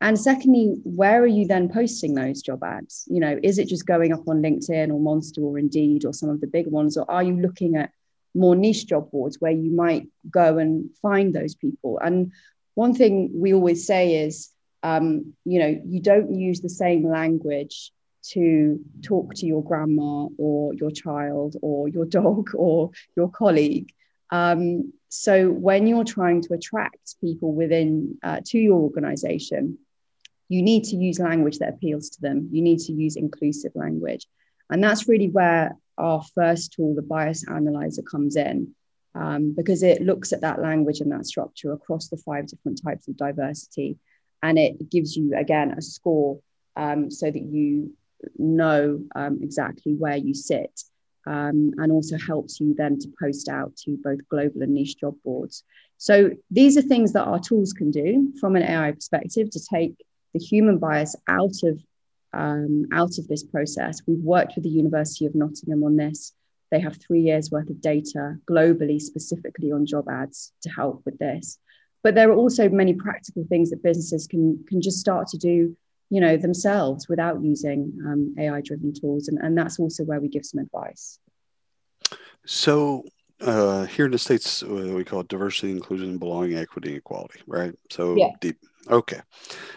And 0.00 0.18
secondly, 0.18 0.76
where 0.84 1.22
are 1.22 1.26
you 1.26 1.46
then 1.46 1.68
posting 1.68 2.14
those 2.14 2.40
job 2.40 2.62
ads? 2.62 3.04
You 3.08 3.20
know, 3.20 3.38
is 3.42 3.58
it 3.58 3.68
just 3.68 3.86
going 3.86 4.12
up 4.12 4.28
on 4.28 4.42
LinkedIn 4.42 4.92
or 4.92 5.00
Monster 5.00 5.42
or 5.42 5.58
Indeed 5.58 6.04
or 6.04 6.12
some 6.12 6.28
of 6.28 6.40
the 6.40 6.46
big 6.46 6.68
ones, 6.68 6.96
or 6.96 7.10
are 7.10 7.22
you 7.22 7.36
looking 7.36 7.76
at 7.76 7.90
more 8.34 8.56
niche 8.56 8.86
job 8.86 9.10
boards 9.10 9.40
where 9.40 9.52
you 9.52 9.70
might 9.70 10.08
go 10.30 10.58
and 10.58 10.90
find 11.02 11.34
those 11.34 11.54
people? 11.54 11.98
And 12.02 12.32
one 12.74 12.94
thing 12.94 13.30
we 13.34 13.54
always 13.54 13.86
say 13.86 14.24
is, 14.24 14.50
um, 14.82 15.34
you 15.44 15.58
know, 15.58 15.80
you 15.84 16.00
don't 16.00 16.34
use 16.34 16.60
the 16.60 16.68
same 16.68 17.08
language 17.08 17.92
to 18.30 18.80
talk 19.02 19.34
to 19.34 19.46
your 19.46 19.62
grandma 19.62 20.26
or 20.38 20.74
your 20.74 20.90
child 20.90 21.56
or 21.62 21.88
your 21.88 22.04
dog 22.04 22.50
or 22.54 22.90
your 23.16 23.30
colleague. 23.30 23.92
Um, 24.30 24.92
so 25.08 25.50
when 25.50 25.86
you're 25.86 26.04
trying 26.04 26.42
to 26.42 26.54
attract 26.54 27.16
people 27.20 27.52
within 27.54 28.18
uh, 28.22 28.40
to 28.46 28.58
your 28.58 28.78
organization, 28.80 29.78
you 30.48 30.62
need 30.62 30.84
to 30.84 30.96
use 30.96 31.18
language 31.18 31.58
that 31.58 31.70
appeals 31.70 32.10
to 32.10 32.20
them. 32.20 32.48
You 32.52 32.62
need 32.62 32.80
to 32.80 32.92
use 32.92 33.16
inclusive 33.16 33.72
language. 33.74 34.26
And 34.70 34.84
that's 34.84 35.08
really 35.08 35.28
where 35.28 35.76
our 35.98 36.22
first 36.34 36.72
tool, 36.72 36.94
the 36.94 37.02
bias 37.02 37.46
analyzer, 37.48 38.02
comes 38.02 38.36
in 38.36 38.74
um, 39.14 39.54
because 39.56 39.82
it 39.82 40.02
looks 40.02 40.32
at 40.32 40.40
that 40.42 40.60
language 40.60 41.00
and 41.00 41.12
that 41.12 41.26
structure 41.26 41.72
across 41.72 42.08
the 42.08 42.16
five 42.16 42.46
different 42.46 42.80
types 42.84 43.08
of 43.08 43.16
diversity. 43.16 43.98
And 44.42 44.58
it 44.58 44.90
gives 44.90 45.16
you, 45.16 45.36
again, 45.36 45.72
a 45.76 45.82
score 45.82 46.38
um, 46.76 47.10
so 47.10 47.30
that 47.30 47.42
you 47.42 47.92
know 48.38 49.00
um, 49.14 49.40
exactly 49.42 49.94
where 49.94 50.16
you 50.16 50.34
sit. 50.34 50.80
Um, 51.26 51.72
and 51.76 51.92
also 51.92 52.16
helps 52.16 52.58
you 52.58 52.74
then 52.74 52.98
to 53.00 53.12
post 53.20 53.50
out 53.50 53.76
to 53.84 53.98
both 54.02 54.26
global 54.30 54.62
and 54.62 54.72
niche 54.72 54.98
job 54.98 55.14
boards. 55.22 55.62
So 55.98 56.30
these 56.50 56.78
are 56.78 56.82
things 56.82 57.12
that 57.12 57.24
our 57.24 57.38
tools 57.38 57.74
can 57.74 57.90
do 57.90 58.32
from 58.40 58.56
an 58.56 58.62
AI 58.62 58.92
perspective 58.92 59.50
to 59.50 59.60
take 59.60 59.94
the 60.32 60.38
human 60.38 60.78
bias 60.78 61.16
out 61.28 61.62
of 61.64 61.82
um, 62.32 62.86
out 62.92 63.18
of 63.18 63.28
this 63.28 63.42
process. 63.42 64.02
We've 64.06 64.18
worked 64.18 64.54
with 64.54 64.64
the 64.64 64.70
University 64.70 65.26
of 65.26 65.34
Nottingham 65.34 65.84
on 65.84 65.96
this. 65.96 66.32
They 66.70 66.80
have 66.80 66.96
three 66.96 67.22
years 67.22 67.50
worth 67.50 67.70
of 67.70 67.80
data 67.80 68.36
globally, 68.48 69.00
specifically 69.00 69.72
on 69.72 69.86
job 69.86 70.08
ads 70.08 70.52
to 70.62 70.70
help 70.70 71.02
with 71.04 71.18
this. 71.18 71.58
But 72.02 72.14
there 72.14 72.30
are 72.30 72.34
also 72.36 72.68
many 72.68 72.94
practical 72.94 73.44
things 73.48 73.70
that 73.70 73.82
businesses 73.82 74.26
can, 74.26 74.64
can 74.68 74.80
just 74.80 74.98
start 74.98 75.28
to 75.28 75.38
do, 75.38 75.76
you 76.10 76.20
know, 76.20 76.36
themselves 76.36 77.08
without 77.08 77.42
using 77.42 77.98
um, 78.06 78.34
AI-driven 78.38 78.92
tools. 78.94 79.28
And, 79.28 79.38
and 79.38 79.56
that's 79.56 79.78
also 79.78 80.04
where 80.04 80.20
we 80.20 80.28
give 80.28 80.44
some 80.44 80.60
advice. 80.60 81.18
So 82.44 83.04
uh, 83.40 83.84
here 83.86 84.06
in 84.06 84.12
the 84.12 84.18
States, 84.18 84.62
uh, 84.62 84.66
we 84.68 85.04
call 85.04 85.20
it 85.20 85.28
diversity, 85.28 85.72
inclusion, 85.72 86.18
belonging, 86.18 86.56
equity, 86.56 86.94
equality, 86.94 87.40
right? 87.46 87.74
So 87.90 88.14
yeah. 88.16 88.30
deep, 88.40 88.58
Okay. 88.90 89.20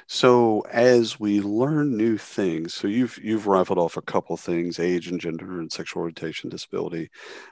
So 0.08 0.62
as 0.72 1.20
we 1.20 1.42
learn 1.42 1.98
new 1.98 2.18
things, 2.18 2.74
so 2.74 2.88
you've 2.88 3.18
you've 3.22 3.48
rifled 3.48 3.78
off 3.78 3.98
a 3.98 4.02
couple 4.02 4.38
things: 4.38 4.80
age 4.80 5.08
and 5.08 5.20
gender, 5.20 5.60
and 5.60 5.72
sexual 5.72 6.02
orientation, 6.02 6.50
disability, 6.50 7.10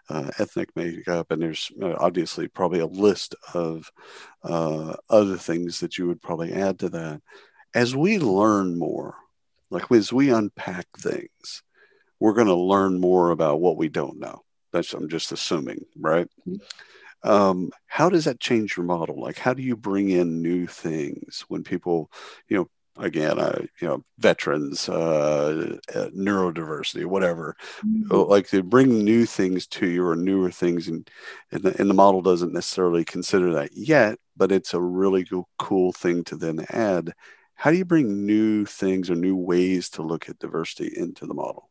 uh, 0.10 0.32
ethnic 0.40 0.70
makeup, 0.76 1.32
and 1.32 1.42
there's 1.42 1.72
obviously 1.82 2.48
probably 2.48 2.80
a 2.80 2.86
list 2.86 3.36
of 3.54 3.92
uh, 4.44 4.96
other 5.10 5.38
things 5.38 5.80
that 5.82 5.98
you 5.98 6.08
would 6.08 6.22
probably 6.22 6.54
add 6.54 6.80
to 6.80 6.90
that. 6.90 7.22
As 7.74 7.96
we 7.96 8.20
learn 8.20 8.78
more, 8.78 9.16
like 9.70 9.92
as 9.92 10.14
we 10.14 10.32
unpack 10.32 10.88
things, 10.98 11.64
we're 12.20 12.34
going 12.34 12.48
to 12.48 12.56
learn 12.56 13.00
more 13.00 13.32
about 13.32 13.60
what 13.60 13.78
we 13.78 13.90
don't 13.90 14.20
know. 14.20 14.44
That's 14.72 14.94
I'm 14.94 15.10
just 15.10 15.32
assuming, 15.32 15.86
right? 15.98 16.28
Mm-hmm. 16.48 16.64
Um, 17.24 17.72
how 17.88 18.10
does 18.10 18.26
that 18.26 18.40
change 18.40 18.78
your 18.78 18.86
model? 18.86 19.20
Like, 19.20 19.38
how 19.38 19.54
do 19.54 19.62
you 19.62 19.76
bring 19.76 20.10
in 20.10 20.42
new 20.42 20.68
things 20.68 21.46
when 21.48 21.64
people, 21.64 22.12
you 22.48 22.58
know, 22.58 22.70
again, 23.00 23.40
uh, 23.40 23.62
you 23.82 23.88
know, 23.88 24.04
veterans, 24.18 24.90
uh, 24.90 25.78
uh, 25.96 26.10
neurodiversity, 26.10 27.06
whatever, 27.06 27.56
mm-hmm. 27.86 28.14
Uh, 28.14 28.26
like 28.26 28.50
they 28.50 28.62
bring 28.62 29.04
new 29.04 29.26
things 29.26 29.68
to 29.68 29.88
you 29.88 30.06
or 30.06 30.16
newer 30.16 30.52
things, 30.52 30.88
and 30.88 31.10
and 31.52 31.64
the, 31.64 31.80
and 31.80 31.90
the, 31.90 31.94
model 31.94 32.22
doesn't 32.22 32.54
necessarily 32.54 33.06
consider 33.06 33.54
that 33.54 33.72
yet, 33.74 34.20
but 34.36 34.52
it's 34.52 34.74
a 34.74 34.82
really 34.82 35.26
cool, 35.26 35.48
cool 35.58 35.94
thing 35.94 36.24
to 36.26 36.36
then 36.36 36.66
add. 36.70 37.14
How 37.56 37.72
do 37.72 37.78
you 37.78 37.86
bring 37.86 38.26
new 38.26 38.66
things 38.66 39.10
or 39.10 39.16
new 39.16 39.36
ways 39.36 39.90
to 39.92 40.02
look 40.02 40.30
at 40.30 40.40
diversity 40.40 40.94
into 40.96 41.26
the 41.26 41.34
model? 41.34 41.69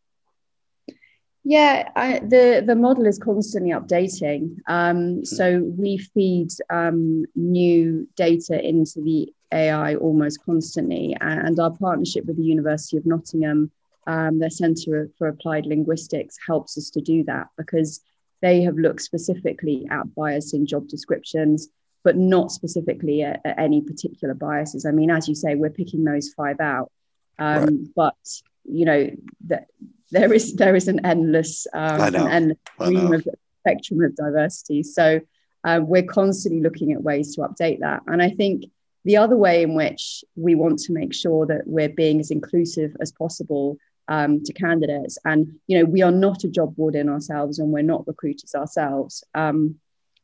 Yeah, 1.44 1.88
I, 1.94 2.18
the 2.18 2.62
the 2.66 2.74
model 2.74 3.06
is 3.06 3.18
constantly 3.18 3.70
updating. 3.70 4.56
Um, 4.66 5.18
hmm. 5.18 5.24
so 5.24 5.62
we 5.76 5.98
feed 5.98 6.48
um, 6.70 7.24
new 7.34 8.08
data 8.16 8.60
into 8.60 9.00
the 9.00 9.32
AI 9.52 9.94
almost 9.96 10.44
constantly, 10.44 11.16
and 11.20 11.58
our 11.58 11.74
partnership 11.76 12.26
with 12.26 12.36
the 12.36 12.44
University 12.44 12.96
of 12.96 13.06
Nottingham, 13.06 13.70
um, 14.06 14.38
their 14.38 14.50
Centre 14.50 15.10
for 15.16 15.28
Applied 15.28 15.66
Linguistics, 15.66 16.36
helps 16.46 16.76
us 16.76 16.90
to 16.90 17.00
do 17.00 17.24
that 17.24 17.48
because 17.56 18.00
they 18.42 18.62
have 18.62 18.76
looked 18.76 19.02
specifically 19.02 19.86
at 19.90 20.14
bias 20.14 20.52
in 20.52 20.66
job 20.66 20.88
descriptions, 20.88 21.68
but 22.04 22.16
not 22.16 22.52
specifically 22.52 23.22
at, 23.22 23.40
at 23.44 23.58
any 23.58 23.80
particular 23.80 24.34
biases. 24.34 24.84
I 24.86 24.90
mean, 24.90 25.10
as 25.10 25.28
you 25.28 25.34
say, 25.34 25.54
we're 25.54 25.70
picking 25.70 26.04
those 26.04 26.28
five 26.36 26.60
out, 26.60 26.92
um, 27.38 27.64
right. 27.64 27.72
but 27.96 28.16
you 28.64 28.84
know 28.84 29.10
that 29.46 29.68
there 30.10 30.32
is 30.32 30.54
there 30.54 30.74
is 30.74 30.88
an 30.88 31.04
endless 31.04 31.66
um, 31.72 32.00
an 32.00 32.16
endless 32.16 32.58
stream 32.80 33.12
of 33.12 33.26
spectrum 33.60 34.02
of 34.02 34.16
diversity. 34.16 34.82
So 34.82 35.20
uh, 35.64 35.80
we're 35.82 36.04
constantly 36.04 36.62
looking 36.62 36.92
at 36.92 37.02
ways 37.02 37.34
to 37.34 37.42
update 37.42 37.80
that. 37.80 38.02
And 38.06 38.22
I 38.22 38.30
think 38.30 38.64
the 39.04 39.16
other 39.16 39.36
way 39.36 39.62
in 39.62 39.74
which 39.74 40.24
we 40.36 40.54
want 40.54 40.78
to 40.80 40.92
make 40.92 41.14
sure 41.14 41.46
that 41.46 41.62
we're 41.66 41.88
being 41.88 42.20
as 42.20 42.30
inclusive 42.30 42.96
as 43.00 43.12
possible 43.12 43.76
um, 44.08 44.42
to 44.44 44.52
candidates, 44.52 45.18
and 45.24 45.54
you 45.66 45.78
know, 45.78 45.84
we 45.84 46.02
are 46.02 46.10
not 46.10 46.44
a 46.44 46.48
job 46.48 46.74
board 46.76 46.94
in 46.94 47.08
ourselves, 47.08 47.58
and 47.58 47.70
we're 47.70 47.82
not 47.82 48.06
recruiters 48.06 48.54
ourselves, 48.54 49.22
um, 49.34 49.76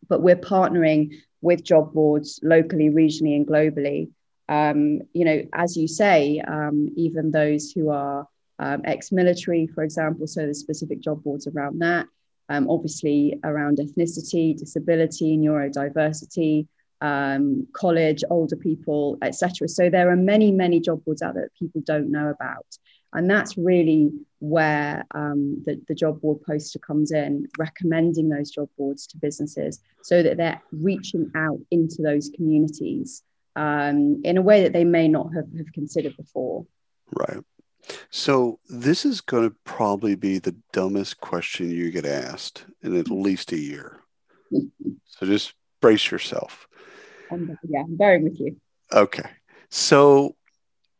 but 0.09 0.23
we're 0.23 0.37
partnering 0.37 1.19
with 1.43 1.63
job 1.63 1.93
boards 1.93 2.41
locally, 2.43 2.89
regionally, 2.89 3.37
and 3.37 3.47
globally. 3.47 4.11
Um, 4.49 5.03
you 5.13 5.25
know, 5.27 5.43
as 5.53 5.77
you 5.77 5.87
say, 5.87 6.41
um, 6.41 6.89
even 6.97 7.31
those 7.31 7.73
who 7.73 7.91
are 7.91 8.27
um, 8.59 8.83
ex-military, 8.85 9.67
for 9.67 9.83
example. 9.83 10.27
So 10.27 10.43
there's 10.43 10.61
specific 10.61 11.01
job 11.01 11.23
boards 11.23 11.47
around 11.47 11.81
that. 11.81 12.07
Um, 12.51 12.69
obviously 12.69 13.39
around 13.43 13.79
ethnicity, 13.79 14.57
disability, 14.57 15.39
neurodiversity, 15.39 16.67
um, 17.01 17.67
college, 17.73 18.23
older 18.31 18.57
people, 18.57 19.17
etc. 19.23 19.69
So 19.69 19.89
there 19.89 20.11
are 20.11 20.17
many, 20.17 20.51
many 20.51 20.81
job 20.81 21.05
boards 21.05 21.23
out 21.23 21.35
there 21.35 21.45
that 21.45 21.59
people 21.59 21.83
don't 21.87 22.11
know 22.11 22.29
about. 22.29 22.67
And 23.15 23.31
that's 23.31 23.57
really 23.57 24.11
where 24.41 25.05
um, 25.15 25.63
the, 25.65 25.81
the 25.87 25.95
job 25.95 26.21
board 26.21 26.43
poster 26.43 26.81
comes 26.81 27.13
in, 27.13 27.47
recommending 27.59 28.29
those 28.29 28.51
job 28.51 28.69
boards 28.77 29.07
to 29.09 29.19
businesses 29.19 29.81
so 30.03 30.23
that 30.23 30.37
they're 30.37 30.61
reaching 30.73 31.31
out 31.37 31.61
into 31.71 32.03
those 32.03 32.31
communities 32.35 33.23
um, 33.57 34.21
in 34.25 34.37
a 34.37 34.43
way 34.43 34.63
that 34.65 34.73
they 34.73 34.85
may 34.85 35.07
not 35.07 35.33
have, 35.35 35.47
have 35.57 35.73
considered 35.73 36.17
before. 36.17 36.67
Right. 37.13 37.39
So 38.11 38.61
this 38.69 39.05
is 39.05 39.21
going 39.21 39.49
to 39.49 39.57
probably 39.65 40.15
be 40.15 40.39
the 40.39 40.57
dumbest 40.73 41.21
question 41.21 41.71
you 41.71 41.91
get 41.91 42.07
asked 42.07 42.65
in 42.83 42.97
at 42.97 43.11
least 43.11 43.53
a 43.53 43.59
year. 43.59 44.01
So 45.07 45.27
just 45.27 45.55
brace 45.81 46.11
yourself. 46.11 46.67
Um, 47.31 47.59
yeah, 47.69 47.81
I'm 47.81 47.97
bearing 47.97 48.25
with 48.25 48.39
you. 48.41 48.57
Okay. 48.93 49.29
So 49.71 50.37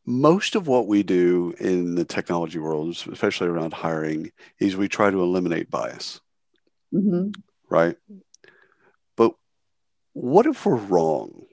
most 0.07 0.55
of 0.55 0.67
what 0.67 0.87
we 0.87 1.03
do 1.03 1.55
in 1.59 1.95
the 1.95 2.05
technology 2.05 2.59
world, 2.59 2.91
especially 3.11 3.49
around 3.49 3.73
hiring, 3.73 4.31
is 4.59 4.77
we 4.77 4.89
try 4.89 5.11
to 5.11 5.23
eliminate 5.23 5.71
bias. 5.71 6.21
Mm-hmm. 6.93 7.31
right? 7.69 7.97
But 9.17 9.35
what 10.13 10.47
if 10.47 10.65
we're 10.65 10.77
wrong? 10.77 11.47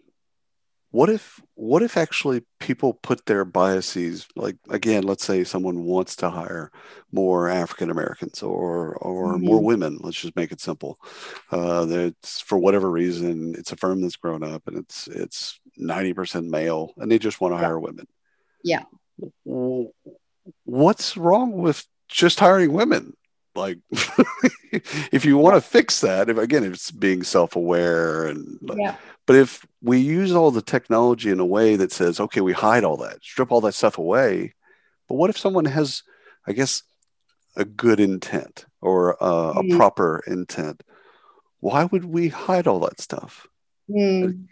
What 0.91 1.09
if 1.09 1.41
what 1.55 1.81
if 1.81 1.95
actually 1.95 2.43
people 2.59 2.93
put 2.93 3.25
their 3.25 3.45
biases 3.45 4.27
like 4.35 4.57
again, 4.69 5.03
let's 5.03 5.25
say 5.25 5.45
someone 5.45 5.83
wants 5.83 6.17
to 6.17 6.29
hire 6.29 6.69
more 7.13 7.47
African 7.47 7.89
Americans 7.89 8.43
or 8.43 8.95
or 8.95 9.33
mm-hmm. 9.33 9.45
more 9.45 9.63
women. 9.63 9.99
Let's 10.01 10.19
just 10.19 10.35
make 10.35 10.51
it 10.51 10.59
simple. 10.59 10.97
Uh, 11.49 11.87
it's 11.89 12.41
for 12.41 12.57
whatever 12.57 12.91
reason, 12.91 13.55
it's 13.57 13.71
a 13.71 13.77
firm 13.77 14.01
that's 14.01 14.17
grown 14.17 14.43
up 14.43 14.63
and 14.67 14.77
it's 14.77 15.07
it's 15.07 15.59
ninety 15.77 16.13
percent 16.13 16.49
male, 16.49 16.93
and 16.97 17.09
they 17.09 17.19
just 17.19 17.39
want 17.39 17.53
to 17.53 17.55
yeah. 17.57 17.65
hire 17.65 17.79
women. 17.79 18.07
Yeah. 18.63 18.83
What's 20.65 21.15
wrong 21.15 21.53
with 21.53 21.85
just 22.09 22.39
hiring 22.39 22.73
women? 22.73 23.13
like 23.55 23.79
if 25.11 25.25
you 25.25 25.37
want 25.37 25.55
to 25.55 25.61
fix 25.61 26.01
that 26.01 26.29
if 26.29 26.37
again 26.37 26.63
if 26.63 26.73
it's 26.73 26.91
being 26.91 27.23
self-aware 27.23 28.27
and 28.27 28.57
yeah. 28.77 28.95
But 29.31 29.39
if 29.39 29.65
we 29.81 29.97
use 29.97 30.33
all 30.33 30.51
the 30.51 30.61
technology 30.61 31.29
in 31.29 31.39
a 31.39 31.45
way 31.45 31.77
that 31.77 31.89
says 31.89 32.19
okay 32.19 32.41
we 32.41 32.51
hide 32.51 32.83
all 32.83 32.97
that 32.97 33.23
strip 33.23 33.49
all 33.49 33.61
that 33.61 33.73
stuff 33.73 33.97
away 33.97 34.53
but 35.07 35.15
what 35.15 35.29
if 35.29 35.37
someone 35.37 35.63
has 35.63 36.03
i 36.45 36.51
guess 36.51 36.83
a 37.55 37.63
good 37.63 38.01
intent 38.01 38.65
or 38.81 39.11
a, 39.11 39.15
mm. 39.23 39.73
a 39.73 39.77
proper 39.77 40.21
intent 40.27 40.83
why 41.61 41.85
would 41.85 42.03
we 42.03 42.27
hide 42.27 42.67
all 42.67 42.81
that 42.81 42.99
stuff 42.99 43.47
mm. 43.89 44.45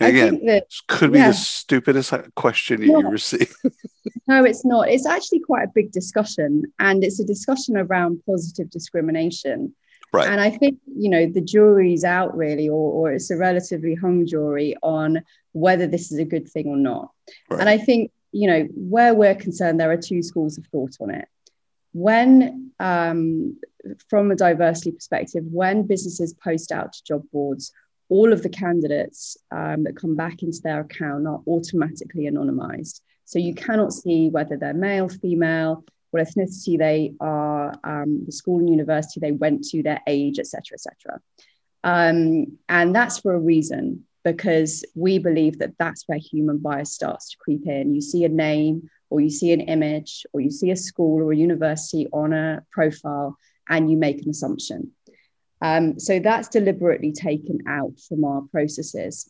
Again, 0.00 0.46
that, 0.46 0.68
could 0.88 1.12
be 1.12 1.18
yeah. 1.18 1.28
the 1.28 1.34
stupidest 1.34 2.12
question 2.36 2.80
you 2.80 3.02
no. 3.02 3.10
receive. 3.10 3.52
no, 4.28 4.44
it's 4.44 4.64
not. 4.64 4.88
It's 4.88 5.06
actually 5.06 5.40
quite 5.40 5.64
a 5.64 5.72
big 5.74 5.90
discussion, 5.90 6.62
and 6.78 7.02
it's 7.02 7.18
a 7.18 7.24
discussion 7.24 7.76
around 7.76 8.22
positive 8.24 8.70
discrimination. 8.70 9.74
Right. 10.14 10.28
And 10.28 10.40
I 10.40 10.50
think 10.50 10.78
you 10.86 11.10
know 11.10 11.26
the 11.26 11.40
jury's 11.40 12.04
out 12.04 12.36
really, 12.36 12.68
or, 12.68 12.92
or 12.92 13.12
it's 13.12 13.30
a 13.30 13.36
relatively 13.36 13.96
hung 13.96 14.26
jury 14.26 14.76
on 14.80 15.22
whether 15.52 15.88
this 15.88 16.12
is 16.12 16.18
a 16.20 16.24
good 16.24 16.48
thing 16.48 16.68
or 16.68 16.76
not. 16.76 17.10
Right. 17.50 17.60
And 17.60 17.68
I 17.68 17.78
think 17.78 18.12
you 18.30 18.46
know 18.46 18.68
where 18.74 19.12
we're 19.12 19.34
concerned, 19.34 19.80
there 19.80 19.90
are 19.90 19.96
two 19.96 20.22
schools 20.22 20.56
of 20.56 20.66
thought 20.66 20.96
on 21.00 21.10
it. 21.10 21.26
When, 21.92 22.70
um, 22.78 23.58
from 24.08 24.30
a 24.30 24.36
diversity 24.36 24.92
perspective, 24.92 25.44
when 25.50 25.84
businesses 25.84 26.32
post 26.34 26.70
out 26.70 26.92
to 26.92 27.04
job 27.04 27.22
boards 27.32 27.72
all 28.08 28.32
of 28.32 28.42
the 28.42 28.48
candidates 28.48 29.36
um, 29.50 29.82
that 29.84 29.96
come 29.96 30.14
back 30.14 30.42
into 30.42 30.60
their 30.62 30.80
account 30.80 31.26
are 31.26 31.40
automatically 31.48 32.24
anonymized. 32.30 33.00
So 33.24 33.38
you 33.38 33.54
cannot 33.54 33.92
see 33.92 34.28
whether 34.28 34.56
they're 34.56 34.74
male, 34.74 35.08
female, 35.08 35.84
what 36.14 36.26
ethnicity 36.26 36.78
they 36.78 37.12
are, 37.20 37.74
um, 37.82 38.22
the 38.24 38.30
school 38.30 38.60
and 38.60 38.70
university 38.70 39.18
they 39.18 39.32
went 39.32 39.64
to, 39.64 39.82
their 39.82 40.00
age, 40.06 40.38
etc., 40.38 40.74
etc. 40.74 41.20
Um, 41.82 42.58
and 42.68 42.94
that's 42.94 43.18
for 43.18 43.34
a 43.34 43.38
reason 43.38 44.04
because 44.22 44.84
we 44.94 45.18
believe 45.18 45.58
that 45.58 45.76
that's 45.76 46.04
where 46.06 46.18
human 46.18 46.58
bias 46.58 46.92
starts 46.92 47.30
to 47.30 47.36
creep 47.36 47.66
in. 47.66 47.94
You 47.94 48.00
see 48.00 48.24
a 48.24 48.28
name, 48.28 48.88
or 49.10 49.20
you 49.20 49.28
see 49.28 49.52
an 49.52 49.62
image, 49.62 50.24
or 50.32 50.40
you 50.40 50.52
see 50.52 50.70
a 50.70 50.76
school 50.76 51.20
or 51.20 51.32
a 51.32 51.36
university 51.36 52.06
on 52.12 52.32
a 52.32 52.62
profile, 52.70 53.36
and 53.68 53.90
you 53.90 53.96
make 53.96 54.22
an 54.22 54.30
assumption. 54.30 54.92
Um, 55.60 55.98
so 55.98 56.20
that's 56.20 56.48
deliberately 56.48 57.10
taken 57.10 57.58
out 57.66 57.98
from 58.08 58.24
our 58.24 58.42
processes. 58.52 59.28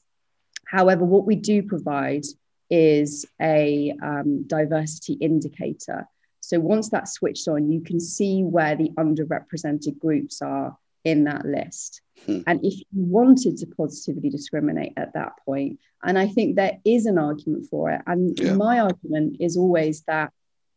However, 0.67 1.05
what 1.05 1.25
we 1.25 1.37
do 1.37 1.63
provide 1.63 2.25
is 2.69 3.25
a 3.41 3.95
um, 4.03 4.45
diversity 4.47 5.15
indicator. 5.15 6.09
So 6.49 6.61
once 6.61 6.91
that's 6.91 7.13
switched 7.13 7.49
on, 7.49 7.71
you 7.71 7.81
can 7.81 8.01
see 8.01 8.43
where 8.43 8.77
the 8.77 8.91
underrepresented 8.91 9.99
groups 9.99 10.43
are 10.43 10.77
in 11.05 11.25
that 11.25 11.45
list. 11.45 12.01
Hmm. 12.27 12.41
And 12.47 12.65
if 12.65 12.75
you 12.75 12.85
wanted 12.93 13.59
to 13.59 13.67
positively 13.67 14.31
discriminate 14.31 14.95
at 14.97 15.15
that 15.15 15.33
point, 15.45 15.81
and 16.03 16.19
I 16.19 16.29
think 16.29 16.57
there 16.57 16.79
is 16.85 17.07
an 17.07 17.19
argument 17.19 17.67
for 17.71 17.91
it. 17.91 18.01
And 18.07 18.39
yeah. 18.39 18.55
my 18.55 18.81
argument 18.81 19.37
is 19.41 19.57
always 19.57 20.03
that, 20.03 20.33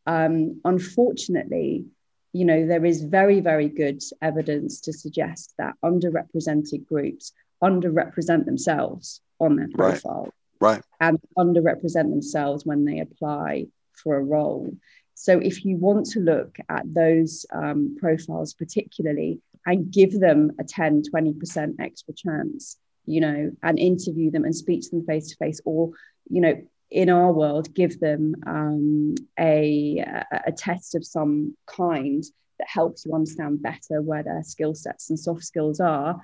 um, 0.05 0.61
unfortunately, 0.65 1.85
you 2.33 2.45
know, 2.45 2.67
there 2.67 2.85
is 2.85 3.01
very, 3.03 3.39
very 3.39 3.69
good 3.69 4.01
evidence 4.21 4.81
to 4.81 4.93
suggest 4.93 5.53
that 5.57 5.75
underrepresented 5.83 6.85
groups 6.85 7.33
underrepresent 7.63 8.45
themselves 8.45 9.21
on 9.39 9.55
their 9.55 9.69
profile. 9.73 10.33
Right. 10.59 10.75
right. 10.75 10.83
And 10.99 11.19
underrepresent 11.37 12.09
themselves 12.09 12.65
when 12.65 12.85
they 12.85 12.99
apply 12.99 13.67
for 13.93 14.17
a 14.17 14.23
role. 14.23 14.75
So 15.19 15.39
if 15.39 15.65
you 15.65 15.77
want 15.77 16.05
to 16.11 16.19
look 16.19 16.57
at 16.69 16.83
those 16.93 17.43
um, 17.51 17.97
profiles 17.99 18.53
particularly 18.53 19.41
and 19.65 19.91
give 19.91 20.19
them 20.19 20.51
a 20.59 20.63
10, 20.63 21.01
20% 21.11 21.73
extra 21.79 22.13
chance, 22.13 22.77
you 23.07 23.21
know, 23.21 23.51
and 23.63 23.79
interview 23.79 24.29
them 24.29 24.45
and 24.45 24.55
speak 24.55 24.83
to 24.83 24.89
them 24.91 25.05
face 25.07 25.29
to 25.29 25.35
face, 25.37 25.59
or, 25.65 25.89
you 26.29 26.39
know, 26.39 26.61
in 26.91 27.09
our 27.09 27.33
world 27.33 27.73
give 27.73 27.99
them 27.99 28.35
um, 28.45 29.15
a, 29.39 30.05
a 30.45 30.51
test 30.51 30.93
of 30.93 31.03
some 31.03 31.57
kind 31.65 32.23
that 32.59 32.67
helps 32.67 33.03
you 33.03 33.13
understand 33.15 33.61
better 33.61 34.03
where 34.03 34.21
their 34.21 34.43
skill 34.43 34.75
sets 34.75 35.09
and 35.09 35.19
soft 35.19 35.43
skills 35.43 35.79
are 35.79 36.21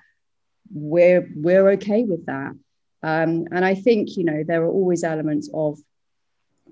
we're 0.71 1.27
we're 1.35 1.71
okay 1.71 2.03
with 2.03 2.25
that. 2.27 2.51
Um, 3.01 3.47
and 3.51 3.65
i 3.65 3.75
think 3.75 4.15
you 4.15 4.23
know 4.23 4.43
there 4.47 4.63
are 4.63 4.71
always 4.71 5.03
elements 5.03 5.49
of 5.53 5.77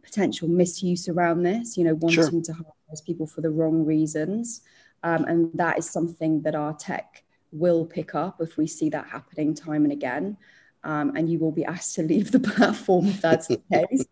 potential 0.04 0.48
misuse 0.48 1.08
around 1.08 1.44
this 1.44 1.78
you 1.78 1.84
know 1.84 1.96
wanting 1.96 2.30
sure. 2.30 2.42
to 2.42 2.54
harm 2.54 2.74
those 2.90 3.02
people 3.02 3.28
for 3.28 3.42
the 3.42 3.50
wrong 3.50 3.86
reasons 3.86 4.62
um, 5.04 5.26
and 5.26 5.52
that 5.54 5.78
is 5.78 5.90
something 5.90 6.42
that 6.42 6.56
our 6.56 6.74
tech 6.74 7.24
will 7.52 7.86
pick 7.86 8.16
up 8.16 8.40
if 8.40 8.58
we 8.58 8.68
see 8.68 8.90
that 8.90 9.08
happening 9.08 9.54
time 9.54 9.84
and 9.84 9.92
again 9.92 10.38
um, 10.84 11.16
and 11.16 11.30
you 11.30 11.40
will 11.40 11.52
be 11.52 11.66
asked 11.66 11.96
to 11.96 12.04
leave 12.04 12.32
the 12.32 12.40
platform 12.52 13.08
if 13.08 13.22
that's 13.22 13.48
the 13.48 13.62
case. 13.72 14.06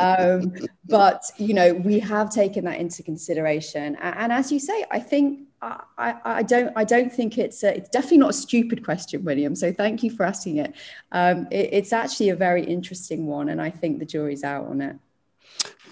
Um, 0.00 0.54
but 0.86 1.24
you 1.36 1.54
know, 1.54 1.74
we 1.74 2.00
have 2.00 2.32
taken 2.32 2.64
that 2.64 2.78
into 2.78 3.02
consideration, 3.02 3.96
and, 3.96 4.16
and 4.16 4.32
as 4.32 4.50
you 4.50 4.58
say, 4.58 4.84
I 4.90 5.00
think 5.00 5.48
I, 5.62 5.82
I, 5.96 6.14
I, 6.24 6.42
don't 6.42 6.72
I 6.76 6.84
don't 6.84 7.12
think 7.12 7.38
it's 7.38 7.62
a, 7.62 7.76
it's 7.76 7.88
definitely 7.88 8.18
not 8.18 8.30
a 8.30 8.34
stupid 8.34 8.84
question, 8.84 9.24
William. 9.24 9.54
So 9.54 9.72
thank 9.72 10.02
you 10.02 10.10
for 10.10 10.24
asking 10.24 10.58
it. 10.58 10.74
Um, 11.12 11.46
it. 11.50 11.70
It's 11.72 11.92
actually 11.92 12.30
a 12.30 12.36
very 12.36 12.64
interesting 12.64 13.26
one, 13.26 13.48
and 13.48 13.60
I 13.60 13.70
think 13.70 13.98
the 13.98 14.06
jury's 14.06 14.44
out 14.44 14.66
on 14.66 14.80
it. 14.80 14.96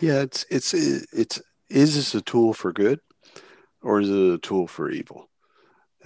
Yeah, 0.01 0.21
it's 0.21 0.45
it's 0.51 0.75
it's 0.75 1.41
is 1.69 1.97
this 1.97 2.15
a 2.15 2.21
tool 2.21 2.53
for 2.53 2.73
good, 2.73 3.01
or 3.83 4.01
is 4.01 4.11
it 4.11 4.35
a 4.35 4.39
tool 4.39 4.67
for 4.67 4.91
evil? 4.91 5.29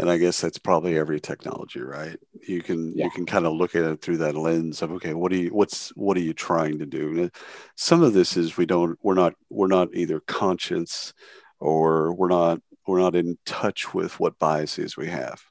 and 0.00 0.10
i 0.10 0.16
guess 0.16 0.40
that's 0.40 0.58
probably 0.58 0.96
every 0.96 1.20
technology 1.20 1.80
right? 1.80 2.16
You 2.48 2.62
can 2.62 2.96
yeah. 2.96 3.04
you 3.04 3.10
can 3.10 3.26
kind 3.26 3.44
of 3.46 3.52
look 3.52 3.74
at 3.74 3.84
it 3.84 4.00
through 4.00 4.18
that 4.18 4.34
lens 4.34 4.80
of 4.80 4.92
okay 4.92 5.12
what 5.12 5.30
do 5.30 5.36
you 5.36 5.50
what's 5.50 5.90
what 5.90 6.16
are 6.16 6.20
you 6.20 6.32
trying 6.32 6.78
to 6.78 6.86
do? 6.86 7.30
Some 7.76 8.02
of 8.02 8.14
this 8.14 8.36
is 8.36 8.56
we 8.56 8.66
don't 8.66 8.98
we're 9.02 9.14
not 9.14 9.34
we're 9.50 9.66
not 9.66 9.88
either 9.92 10.20
conscious 10.20 11.12
or 11.58 12.14
we're 12.14 12.28
not 12.28 12.60
we're 12.86 13.00
not 13.00 13.14
in 13.14 13.38
touch 13.44 13.92
with 13.92 14.18
what 14.18 14.38
biases 14.38 14.96
we 14.96 15.08
have. 15.08 15.42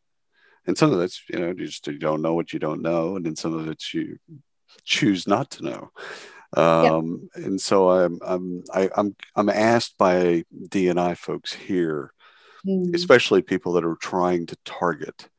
And 0.66 0.78
some 0.78 0.92
of 0.92 0.98
that's 0.98 1.22
you 1.30 1.40
know 1.40 1.50
you 1.50 1.68
just 1.68 1.86
you 1.86 2.00
don't 2.00 2.24
know 2.24 2.34
what 2.34 2.52
you 2.52 2.60
don't 2.60 2.82
know. 2.82 3.16
And 3.16 3.26
then 3.26 3.36
some 3.36 3.54
of 3.54 3.68
it's 3.68 3.94
you 3.94 4.18
choose 4.84 5.28
not 5.28 5.52
to 5.52 5.64
know 5.64 5.92
um, 6.54 7.30
yeah. 7.36 7.46
and 7.46 7.62
so 7.62 7.90
i'm 7.90 8.20
i'm 8.26 8.64
I, 8.74 8.84
am 8.84 8.90
i 8.96 9.00
am 9.00 9.16
i 9.36 9.40
i'm 9.40 9.50
asked 9.50 9.98
by 9.98 10.44
dni 10.70 11.18
folks 11.18 11.54
here 11.54 12.14
mm. 12.66 12.94
especially 12.96 13.42
people 13.42 13.74
that 13.74 13.86
are 13.86 13.96
trying 13.96 14.46
to 14.48 14.58
target, 14.66 15.30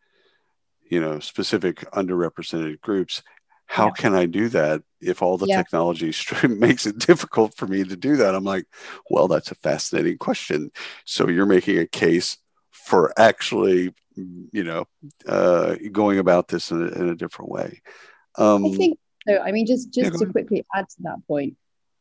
you 0.89 1.01
know, 1.01 1.19
specific 1.21 1.79
underrepresented 1.93 2.81
groups. 2.81 3.23
How 3.67 3.87
yeah. 3.87 3.93
can 3.93 4.15
I 4.15 4.27
do 4.27 4.49
that 4.49 4.83
if 5.01 5.23
all 5.23 5.39
the 5.39 5.47
yeah. 5.47 5.59
technology 5.59 6.13
makes 6.49 6.87
it 6.87 6.99
difficult 6.99 7.57
for 7.57 7.67
me 7.67 7.85
to 7.85 7.97
do 7.97 8.17
that? 8.17 8.35
I'm 8.35 8.45
like, 8.45 8.67
well, 9.09 9.29
that's 9.29 9.51
a 9.51 9.57
fascinating 9.57 10.19
question. 10.19 10.73
So 11.05 11.29
you're 11.29 11.47
making 11.47 11.79
a 11.79 11.87
case 11.87 12.39
for 12.71 13.13
actually, 13.19 13.95
you 14.17 14.65
know, 14.65 14.87
uh, 15.27 15.77
going 15.93 16.19
about 16.19 16.49
this 16.49 16.71
in 16.71 16.83
a, 16.83 16.91
in 16.91 17.09
a 17.09 17.15
different 17.15 17.51
way. 17.51 17.81
Um, 18.37 18.65
I 18.65 18.71
think 18.71 18.99
so. 19.27 19.39
I 19.39 19.53
mean, 19.53 19.67
just 19.67 19.93
just 19.93 20.13
yeah, 20.13 20.19
to 20.19 20.27
quickly 20.27 20.65
add 20.75 20.89
to 20.89 21.03
that 21.03 21.27
point, 21.27 21.57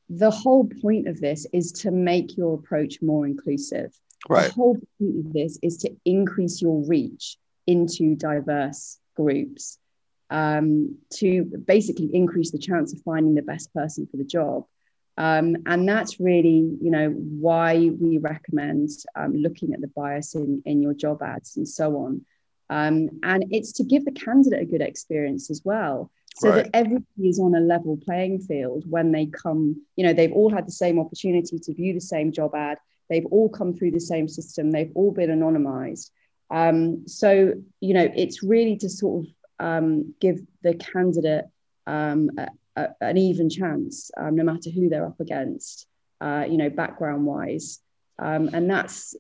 the 0.09 0.31
whole 0.31 0.67
point 0.81 1.07
of 1.07 1.19
this 1.19 1.45
is 1.53 1.71
to 1.73 1.91
make 1.91 2.37
your 2.37 2.55
approach 2.55 3.01
more 3.01 3.25
inclusive. 3.25 3.93
Right. 4.27 4.47
The 4.47 4.53
whole 4.53 4.75
point 4.75 5.25
of 5.25 5.33
this 5.33 5.59
is 5.61 5.77
to 5.77 5.95
increase 6.05 6.61
your 6.61 6.83
reach 6.85 7.37
into 7.67 8.15
diverse 8.15 8.97
groups 9.15 9.77
um, 10.29 10.97
to 11.13 11.43
basically 11.43 12.09
increase 12.13 12.51
the 12.51 12.59
chance 12.59 12.93
of 12.93 13.01
finding 13.01 13.35
the 13.35 13.41
best 13.41 13.73
person 13.73 14.07
for 14.09 14.17
the 14.17 14.23
job. 14.23 14.65
Um, 15.17 15.57
and 15.65 15.87
that's 15.87 16.19
really, 16.19 16.77
you 16.81 16.91
know, 16.91 17.09
why 17.09 17.89
we 17.99 18.17
recommend 18.19 18.89
um, 19.15 19.33
looking 19.35 19.73
at 19.73 19.81
the 19.81 19.87
bias 19.87 20.33
in, 20.33 20.61
in 20.65 20.81
your 20.81 20.93
job 20.93 21.21
ads 21.21 21.57
and 21.57 21.67
so 21.67 21.97
on. 21.97 22.25
Um, 22.69 23.09
and 23.23 23.45
it's 23.49 23.73
to 23.73 23.83
give 23.83 24.05
the 24.05 24.11
candidate 24.11 24.61
a 24.61 24.65
good 24.65 24.81
experience 24.81 25.49
as 25.49 25.61
well 25.65 26.09
so 26.39 26.49
right. 26.49 26.63
that 26.63 26.69
everybody 26.73 27.29
is 27.29 27.39
on 27.39 27.55
a 27.55 27.59
level 27.59 27.97
playing 28.05 28.39
field 28.39 28.83
when 28.89 29.11
they 29.11 29.25
come 29.25 29.81
you 29.95 30.05
know 30.05 30.13
they've 30.13 30.33
all 30.33 30.51
had 30.53 30.65
the 30.67 30.71
same 30.71 30.99
opportunity 30.99 31.59
to 31.59 31.73
view 31.73 31.93
the 31.93 32.01
same 32.01 32.31
job 32.31 32.55
ad 32.55 32.77
they've 33.09 33.25
all 33.27 33.49
come 33.49 33.73
through 33.73 33.91
the 33.91 33.99
same 33.99 34.27
system 34.27 34.71
they've 34.71 34.91
all 34.95 35.11
been 35.11 35.29
anonymized 35.29 36.11
Um, 36.51 37.07
so, 37.07 37.53
you 37.79 37.93
know, 37.93 38.09
it's 38.15 38.43
really 38.43 38.77
to 38.77 38.89
sort 38.89 39.25
of 39.25 39.31
um, 39.59 40.15
give 40.19 40.39
the 40.63 40.73
candidate 40.73 41.45
um, 41.85 42.31
a, 42.37 42.47
a, 42.75 42.87
an 43.01 43.17
even 43.17 43.49
chance, 43.49 44.11
um, 44.17 44.35
no 44.35 44.43
matter 44.43 44.69
who 44.69 44.89
they're 44.89 45.05
up 45.05 45.19
against, 45.19 45.87
uh, 46.21 46.45
you 46.49 46.57
know, 46.57 46.69
background 46.69 47.25
wise. 47.25 47.79
Um, 48.17 48.49
and 48.53 48.69
that's 48.69 49.15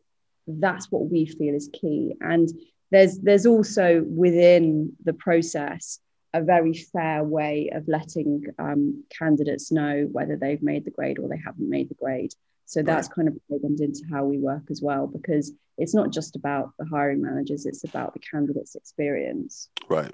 that's 0.47 0.91
what 0.91 1.09
we 1.09 1.25
feel 1.25 1.53
is 1.53 1.69
key. 1.71 2.15
And 2.19 2.49
there's 2.91 3.19
there's 3.19 3.45
also 3.45 4.03
within 4.03 4.93
the 5.03 5.13
process 5.13 5.99
a 6.33 6.41
very 6.41 6.73
fair 6.73 7.23
way 7.23 7.69
of 7.73 7.87
letting 7.87 8.45
um, 8.59 9.03
candidates 9.09 9.71
know 9.71 10.07
whether 10.11 10.35
they've 10.35 10.61
made 10.61 10.85
the 10.85 10.91
grade 10.91 11.19
or 11.19 11.27
they 11.27 11.41
haven't 11.43 11.69
made 11.69 11.89
the 11.89 11.95
grade. 11.95 12.33
So 12.65 12.83
that's 12.83 13.07
right. 13.07 13.15
kind 13.15 13.27
of 13.27 13.35
programmed 13.47 13.79
into 13.79 14.03
how 14.11 14.25
we 14.25 14.37
work 14.37 14.65
as 14.69 14.79
well, 14.79 15.07
because 15.07 15.51
it's 15.79 15.95
not 15.95 16.11
just 16.11 16.35
about 16.35 16.71
the 16.77 16.85
hiring 16.85 17.19
managers; 17.19 17.65
it's 17.65 17.83
about 17.83 18.13
the 18.13 18.19
candidate's 18.19 18.75
experience. 18.75 19.69
Right, 19.87 20.13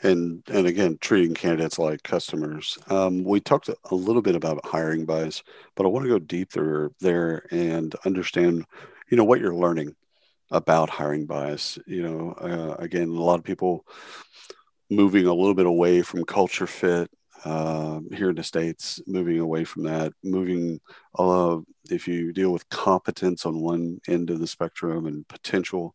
and 0.00 0.44
and 0.46 0.68
again, 0.68 0.98
treating 1.00 1.34
candidates 1.34 1.80
like 1.80 2.04
customers. 2.04 2.78
Um, 2.88 3.24
we 3.24 3.40
talked 3.40 3.68
a 3.68 3.94
little 3.94 4.22
bit 4.22 4.36
about 4.36 4.64
hiring 4.64 5.04
bias, 5.04 5.42
but 5.74 5.84
I 5.84 5.88
want 5.88 6.04
to 6.04 6.10
go 6.10 6.20
deeper 6.20 6.92
there 7.00 7.44
and 7.50 7.92
understand, 8.04 8.66
you 9.10 9.16
know, 9.16 9.24
what 9.24 9.40
you're 9.40 9.52
learning 9.52 9.96
about 10.52 10.90
hiring 10.90 11.26
bias. 11.26 11.76
You 11.86 12.02
know, 12.02 12.32
uh, 12.34 12.76
again, 12.80 13.08
a 13.08 13.20
lot 13.20 13.40
of 13.40 13.44
people 13.44 13.84
moving 14.90 15.26
a 15.26 15.34
little 15.34 15.54
bit 15.54 15.66
away 15.66 16.02
from 16.02 16.24
culture 16.24 16.66
fit 16.66 17.10
uh, 17.44 18.00
here 18.12 18.30
in 18.30 18.36
the 18.36 18.42
states, 18.42 19.00
moving 19.06 19.38
away 19.38 19.64
from 19.64 19.84
that, 19.84 20.12
moving. 20.22 20.80
Uh, 21.18 21.58
if 21.90 22.06
you 22.06 22.32
deal 22.32 22.52
with 22.52 22.68
competence 22.68 23.46
on 23.46 23.60
one 23.60 24.00
end 24.08 24.30
of 24.30 24.40
the 24.40 24.46
spectrum 24.46 25.06
and 25.06 25.26
potential, 25.28 25.94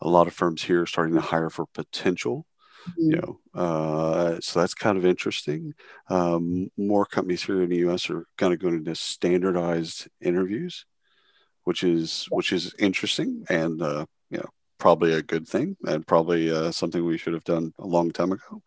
a 0.00 0.08
lot 0.08 0.26
of 0.26 0.32
firms 0.32 0.62
here 0.62 0.82
are 0.82 0.86
starting 0.86 1.14
to 1.14 1.20
hire 1.20 1.50
for 1.50 1.66
potential. 1.66 2.46
Mm-hmm. 2.88 3.10
You 3.10 3.16
know, 3.16 3.60
uh, 3.60 4.38
so 4.40 4.60
that's 4.60 4.72
kind 4.72 4.96
of 4.96 5.04
interesting. 5.04 5.74
Um, 6.08 6.70
more 6.78 7.04
companies 7.04 7.42
here 7.42 7.62
in 7.62 7.68
the 7.68 7.76
U.S. 7.78 8.08
are 8.08 8.24
kind 8.38 8.54
of 8.54 8.58
going 8.58 8.74
into 8.74 8.94
standardized 8.94 10.08
interviews, 10.22 10.86
which 11.64 11.84
is 11.84 12.26
which 12.30 12.52
is 12.52 12.74
interesting 12.78 13.44
and 13.50 13.82
uh, 13.82 14.06
you 14.30 14.38
know 14.38 14.48
probably 14.80 15.12
a 15.12 15.22
good 15.22 15.46
thing 15.46 15.76
and 15.84 16.06
probably 16.06 16.50
uh, 16.50 16.72
something 16.72 17.04
we 17.04 17.18
should 17.18 17.34
have 17.34 17.44
done 17.44 17.72
a 17.78 17.86
long 17.86 18.10
time 18.10 18.32
ago. 18.32 18.62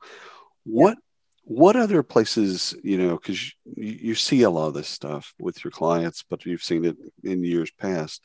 What 0.64 0.98
what 1.46 1.76
other 1.76 2.04
places 2.04 2.74
you 2.84 2.98
know 2.98 3.18
because 3.18 3.54
you, 3.76 3.98
you, 4.02 4.16
see 4.16 4.44
a 4.44 4.50
lot 4.50 4.68
of 4.68 4.74
this 4.74 4.88
stuff 4.88 5.34
with 5.38 5.62
your 5.62 5.72
clients 5.72 6.24
but 6.30 6.46
you've 6.46 6.64
seen 6.64 6.86
it 6.86 6.96
in 7.24 7.44
years 7.44 7.72
past. 7.72 8.22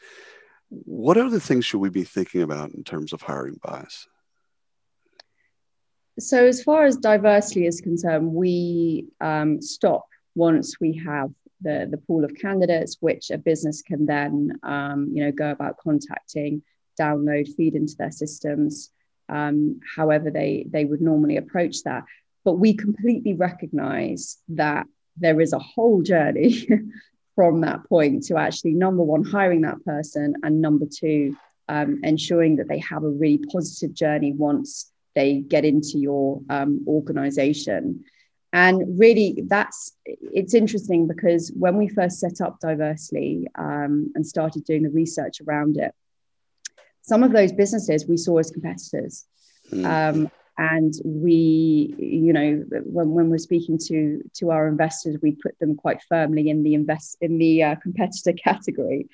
What 0.68 1.16
other 1.16 1.40
things 1.40 1.64
should 1.64 1.80
we 1.80 1.88
be 1.88 2.04
thinking 2.04 2.42
about 2.42 2.70
in 2.74 2.84
terms 2.84 3.12
of 3.12 3.22
hiring 3.22 3.58
bias 3.60 4.06
so 6.20 6.46
as 6.46 6.62
far 6.62 6.84
as 6.84 6.96
diversity 6.96 7.66
is 7.66 7.80
concerned 7.80 8.32
we 8.32 9.06
um, 9.20 9.60
stop 9.62 10.06
once 10.34 10.80
we 10.80 11.00
have 11.04 11.30
the, 11.60 11.88
the 11.90 11.98
pool 11.98 12.24
of 12.24 12.32
candidates 12.34 12.98
which 13.00 13.30
a 13.30 13.38
business 13.38 13.82
can 13.82 14.06
then 14.06 14.52
um, 14.62 15.10
you 15.12 15.24
know 15.24 15.32
go 15.32 15.50
about 15.50 15.76
contacting 15.78 16.62
download 16.98 17.48
feed 17.54 17.74
into 17.74 17.94
their 17.96 18.10
systems 18.10 18.90
um, 19.28 19.80
however 19.96 20.30
they 20.30 20.66
they 20.70 20.84
would 20.84 21.00
normally 21.00 21.36
approach 21.36 21.82
that. 21.84 22.04
But 22.44 22.54
we 22.54 22.74
completely 22.74 23.34
recognize 23.34 24.38
that 24.50 24.86
there 25.16 25.40
is 25.40 25.52
a 25.52 25.58
whole 25.58 26.02
journey 26.02 26.66
from 27.34 27.60
that 27.60 27.84
point 27.88 28.24
to 28.24 28.36
actually 28.36 28.74
number 28.74 29.02
one 29.02 29.24
hiring 29.24 29.62
that 29.62 29.84
person 29.84 30.34
and 30.42 30.60
number 30.60 30.86
two 30.86 31.36
um, 31.68 32.00
ensuring 32.02 32.56
that 32.56 32.68
they 32.68 32.78
have 32.78 33.04
a 33.04 33.10
really 33.10 33.44
positive 33.52 33.92
journey 33.92 34.32
once 34.32 34.90
they 35.14 35.40
get 35.40 35.64
into 35.64 35.98
your 35.98 36.40
um, 36.48 36.84
organization. 36.86 38.04
And 38.52 38.98
really 38.98 39.42
that's 39.46 39.92
it's 40.06 40.54
interesting 40.54 41.06
because 41.06 41.52
when 41.54 41.76
we 41.76 41.88
first 41.88 42.18
set 42.18 42.40
up 42.40 42.60
diversely 42.60 43.46
um, 43.56 44.10
and 44.14 44.26
started 44.26 44.64
doing 44.64 44.84
the 44.84 44.90
research 44.90 45.42
around 45.46 45.76
it 45.76 45.94
some 47.08 47.22
of 47.22 47.32
those 47.32 47.52
businesses 47.52 48.06
we 48.06 48.16
saw 48.16 48.38
as 48.38 48.50
competitors 48.50 49.24
mm. 49.72 49.84
um, 49.84 50.30
and 50.58 50.94
we 51.04 51.94
you 51.98 52.32
know 52.32 52.64
when, 52.84 53.10
when 53.10 53.30
we're 53.30 53.38
speaking 53.38 53.78
to 53.78 54.22
to 54.34 54.50
our 54.50 54.68
investors 54.68 55.16
we 55.22 55.32
put 55.32 55.58
them 55.58 55.74
quite 55.74 56.00
firmly 56.08 56.50
in 56.50 56.62
the 56.62 56.74
invest 56.74 57.16
in 57.20 57.38
the 57.38 57.62
uh, 57.62 57.74
competitor 57.76 58.32
category 58.44 59.08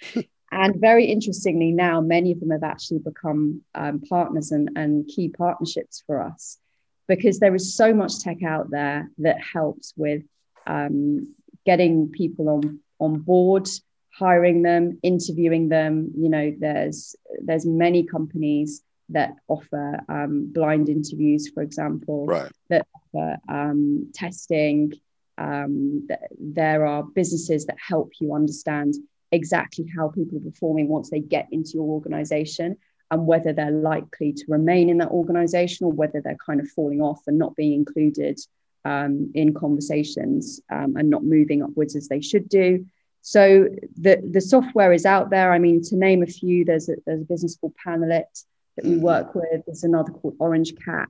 and 0.51 0.81
very 0.81 1.07
interestingly 1.07 1.71
now 1.71 2.01
many 2.01 2.33
of 2.33 2.41
them 2.41 2.51
have 2.51 2.65
actually 2.65 2.99
become 2.99 3.63
um, 3.75 4.01
partners 4.09 4.51
and, 4.51 4.71
and 4.77 5.07
key 5.07 5.29
partnerships 5.29 6.03
for 6.07 6.21
us 6.21 6.59
because 7.07 7.39
there 7.39 7.55
is 7.55 7.77
so 7.77 7.93
much 7.95 8.19
tech 8.21 8.43
out 8.43 8.71
there 8.71 9.11
that 9.19 9.37
helps 9.41 9.93
with 9.97 10.23
um, 10.67 11.35
getting 11.65 12.09
people 12.09 12.49
on 12.49 12.81
on 12.99 13.21
board 13.21 13.69
hiring 14.17 14.63
them 14.63 14.99
interviewing 15.03 15.69
them 15.69 16.11
you 16.17 16.29
know 16.29 16.55
there's 16.59 17.17
there's 17.43 17.67
many 17.67 18.05
companies 18.05 18.83
that 19.11 19.35
offer 19.49 20.01
um, 20.09 20.51
blind 20.53 20.89
interviews, 20.89 21.51
for 21.53 21.63
example, 21.63 22.27
right. 22.27 22.51
that 22.71 22.87
offer 22.95 23.37
um, 23.49 24.11
testing. 24.15 24.93
Um, 25.37 26.07
th- 26.09 26.21
there 26.39 26.87
are 26.87 27.03
businesses 27.03 27.67
that 27.67 27.77
help 27.87 28.13
you 28.21 28.35
understand 28.35 28.95
exactly 29.33 29.87
how 29.97 30.09
people 30.09 30.39
are 30.39 30.51
performing 30.51 30.89
once 30.89 31.11
they 31.11 31.21
get 31.21 31.49
into 31.51 31.73
your 31.75 31.89
organization 31.89 32.77
and 33.11 33.27
whether 33.27 33.53
they're 33.53 33.71
likely 33.71 34.33
to 34.33 34.45
remain 34.49 34.89
in 34.89 34.99
that 34.99 35.09
organization 35.09 35.87
or 35.87 35.93
whether 35.93 36.21
they're 36.21 36.37
kind 36.45 36.61
of 36.61 36.69
falling 36.69 37.01
off 37.01 37.21
and 37.27 37.39
not 37.39 37.55
being 37.57 37.73
included 37.73 38.39
um, 38.85 39.31
in 39.35 39.53
conversations 39.53 40.61
um, 40.71 40.97
and 40.97 41.11
not 41.11 41.25
moving 41.25 41.63
upwards 41.63 41.97
as 41.97 42.09
they 42.09 42.21
should 42.21 42.49
do. 42.49 42.87
So 43.27 43.71
the, 43.97 44.23
the 44.31 44.43
software 44.43 44.93
is 44.93 45.07
out 45.07 45.31
there. 45.31 45.51
I 45.51 45.59
mean, 45.59 45.83
to 45.85 45.97
name 45.97 46.23
a 46.23 46.27
few, 46.27 46.67
there's 46.67 46.91
a, 46.91 46.97
there's 47.07 47.23
a 47.23 47.25
business 47.25 47.57
called 47.57 47.73
Panelit 47.85 48.45
that 48.77 48.85
we 48.85 48.93
mm-hmm. 48.93 49.01
work 49.01 49.35
with. 49.35 49.63
There's 49.65 49.83
another 49.83 50.13
called 50.13 50.37
Orange 50.39 50.75
Cat, 50.85 51.09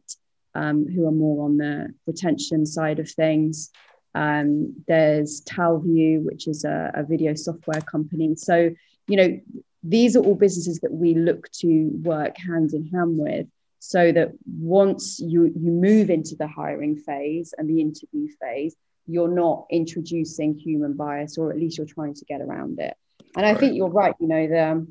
um, 0.55 0.87
who 0.87 1.09
are 1.09 1.13
more 1.13 1.45
on 1.45 1.57
the 1.57 1.93
retention 2.07 2.67
side 2.67 3.01
of 3.01 3.11
things. 3.11 3.71
Um, 4.15 4.77
there's 4.87 5.43
Talview, 5.43 6.25
which 6.25 6.47
is 6.47 6.63
a, 6.63 6.93
a, 6.95 7.03
video 7.03 7.35
software 7.35 7.81
company. 7.81 8.37
So, 8.37 8.71
you 9.09 9.17
know, 9.17 9.41
these 9.83 10.15
are 10.15 10.21
all 10.21 10.37
businesses 10.37 10.79
that 10.81 10.93
we 10.93 11.15
look 11.15 11.51
to 11.63 11.91
work 11.95 12.39
hand 12.39 12.75
in 12.75 12.87
hand 12.87 13.19
with 13.19 13.49
so 13.81 14.13
that 14.13 14.31
once 14.47 15.19
you, 15.19 15.47
you 15.47 15.73
move 15.73 16.11
into 16.11 16.37
the 16.37 16.47
hiring 16.47 16.97
phase 16.97 17.55
and 17.59 17.69
the 17.69 17.81
interview 17.81 18.29
phase, 18.41 18.77
you're 19.07 19.29
not 19.29 19.67
introducing 19.71 20.59
human 20.59 20.95
bias, 20.95 21.39
or 21.39 21.51
at 21.51 21.59
least 21.59 21.79
you're 21.79 21.87
trying 21.87 22.15
to 22.15 22.25
get 22.25 22.41
around 22.41 22.79
it. 22.79 22.97
And 23.37 23.45
I 23.45 23.53
right. 23.53 23.61
think 23.61 23.77
you're 23.77 23.89
right, 23.89 24.15
you 24.21 24.29
know, 24.29 24.47
the 24.47 24.87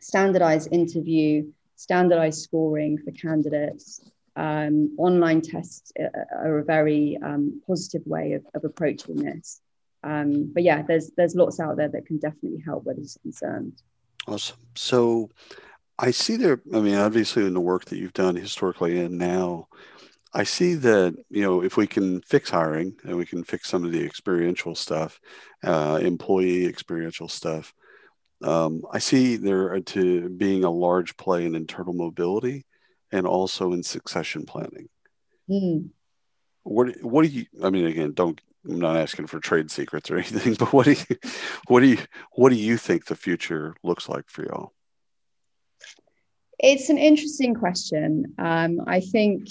standardized 0.00 0.68
interview 0.72 1.44
standardized 1.76 2.42
scoring 2.42 2.98
for 2.98 3.10
candidates. 3.12 4.00
Um, 4.36 4.94
online 4.98 5.42
tests 5.42 5.92
are 6.32 6.58
a 6.58 6.64
very 6.64 7.18
um, 7.22 7.62
positive 7.66 8.02
way 8.06 8.32
of, 8.32 8.44
of 8.54 8.64
approaching 8.64 9.16
this. 9.16 9.60
Um, 10.02 10.50
but 10.52 10.62
yeah, 10.62 10.82
there's 10.82 11.12
there's 11.16 11.34
lots 11.34 11.60
out 11.60 11.76
there 11.76 11.88
that 11.88 12.06
can 12.06 12.18
definitely 12.18 12.62
help 12.64 12.84
where 12.84 12.94
this 12.94 13.16
is 13.16 13.18
concerned. 13.22 13.82
Awesome. 14.26 14.58
So 14.74 15.30
I 15.98 16.10
see 16.10 16.36
there. 16.36 16.60
I 16.74 16.80
mean, 16.80 16.96
obviously, 16.96 17.46
in 17.46 17.54
the 17.54 17.60
work 17.60 17.86
that 17.86 17.96
you've 17.96 18.12
done 18.12 18.36
historically 18.36 19.00
and 19.00 19.16
now, 19.16 19.68
I 20.34 20.42
see 20.42 20.74
that 20.74 21.14
you 21.30 21.42
know 21.42 21.62
if 21.62 21.76
we 21.76 21.86
can 21.86 22.20
fix 22.22 22.50
hiring 22.50 22.96
and 23.04 23.16
we 23.16 23.24
can 23.24 23.44
fix 23.44 23.68
some 23.68 23.84
of 23.84 23.92
the 23.92 24.04
experiential 24.04 24.74
stuff, 24.74 25.20
uh, 25.62 26.00
employee 26.02 26.66
experiential 26.66 27.28
stuff, 27.28 27.72
um, 28.42 28.82
I 28.92 28.98
see 28.98 29.36
there 29.36 29.78
to 29.80 30.28
being 30.28 30.64
a 30.64 30.70
large 30.70 31.16
play 31.16 31.46
in 31.46 31.54
internal 31.54 31.94
mobility 31.94 32.66
and 33.12 33.26
also 33.26 33.72
in 33.72 33.82
succession 33.82 34.44
planning. 34.44 34.88
Mm. 35.48 35.90
What 36.64 37.02
what 37.02 37.24
do 37.24 37.28
you? 37.28 37.46
I 37.62 37.70
mean, 37.70 37.86
again, 37.86 38.12
don't. 38.12 38.40
I'm 38.68 38.80
not 38.80 38.96
asking 38.96 39.26
for 39.26 39.40
trade 39.40 39.70
secrets 39.70 40.10
or 40.10 40.16
anything, 40.18 40.54
but 40.54 40.72
what 40.72 40.86
do 40.86 40.92
you, 40.92 41.16
what 41.68 41.80
do 41.80 41.86
you, 41.86 41.98
what 42.32 42.48
do 42.48 42.56
you 42.56 42.78
think 42.78 43.04
the 43.04 43.14
future 43.14 43.76
looks 43.82 44.08
like 44.08 44.30
for 44.30 44.42
y'all? 44.42 44.72
It's 46.58 46.88
an 46.88 46.96
interesting 46.96 47.54
question. 47.54 48.34
Um, 48.38 48.80
I 48.86 49.00
think 49.00 49.48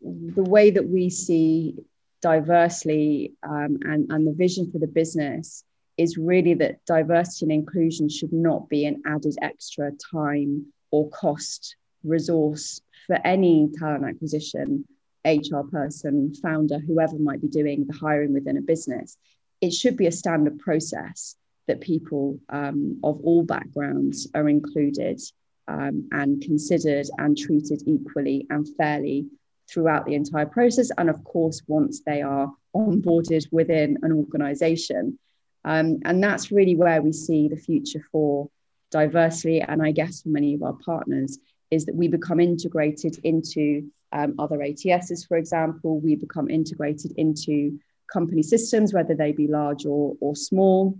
the 0.00 0.42
way 0.42 0.70
that 0.70 0.88
we 0.88 1.10
see 1.10 1.74
diversely 2.22 3.32
um, 3.42 3.78
and, 3.82 4.10
and 4.10 4.26
the 4.26 4.32
vision 4.32 4.70
for 4.70 4.78
the 4.78 4.86
business 4.86 5.64
is 5.96 6.18
really 6.18 6.54
that 6.54 6.84
diversity 6.86 7.44
and 7.46 7.52
inclusion 7.52 8.08
should 8.08 8.32
not 8.32 8.68
be 8.68 8.84
an 8.84 9.02
added 9.06 9.36
extra 9.40 9.90
time 10.12 10.66
or 10.90 11.08
cost 11.10 11.76
resource 12.04 12.80
for 13.06 13.18
any 13.24 13.68
talent 13.78 14.04
acquisition 14.04 14.84
HR 15.26 15.62
person, 15.70 16.32
founder, 16.34 16.78
whoever 16.78 17.18
might 17.18 17.42
be 17.42 17.48
doing 17.48 17.84
the 17.86 17.96
hiring 17.96 18.32
within 18.32 18.56
a 18.56 18.60
business. 18.62 19.16
It 19.60 19.72
should 19.72 19.96
be 19.96 20.06
a 20.06 20.12
standard 20.12 20.58
process 20.60 21.34
that 21.66 21.80
people 21.80 22.38
um, 22.48 23.00
of 23.02 23.20
all 23.22 23.42
backgrounds 23.42 24.28
are 24.34 24.48
included 24.48 25.20
um, 25.66 26.08
and 26.12 26.40
considered 26.40 27.06
and 27.18 27.36
treated 27.36 27.82
equally 27.86 28.46
and 28.50 28.68
fairly 28.76 29.26
throughout 29.68 30.06
the 30.06 30.14
entire 30.14 30.46
process. 30.46 30.90
And 30.96 31.10
of 31.10 31.22
course, 31.24 31.62
once 31.66 32.02
they 32.06 32.22
are 32.22 32.52
onboarded 32.74 33.46
within 33.50 33.98
an 34.02 34.12
organization. 34.12 35.18
Um, 35.64 35.98
and 36.04 36.22
that's 36.22 36.52
really 36.52 36.76
where 36.76 37.02
we 37.02 37.12
see 37.12 37.48
the 37.48 37.56
future 37.56 38.04
for 38.12 38.48
Diversely. 38.92 39.60
And 39.60 39.82
I 39.82 39.90
guess 39.90 40.22
for 40.22 40.28
many 40.28 40.54
of 40.54 40.62
our 40.62 40.74
partners, 40.84 41.38
is 41.70 41.86
that 41.86 41.94
we 41.94 42.08
become 42.08 42.38
integrated 42.38 43.18
into 43.24 43.90
um, 44.12 44.36
other 44.38 44.58
ATSs, 44.58 45.26
for 45.26 45.36
example. 45.36 45.98
We 45.98 46.14
become 46.14 46.48
integrated 46.48 47.12
into 47.16 47.78
company 48.12 48.42
systems, 48.42 48.94
whether 48.94 49.14
they 49.14 49.32
be 49.32 49.48
large 49.48 49.84
or, 49.84 50.16
or 50.20 50.36
small, 50.36 50.96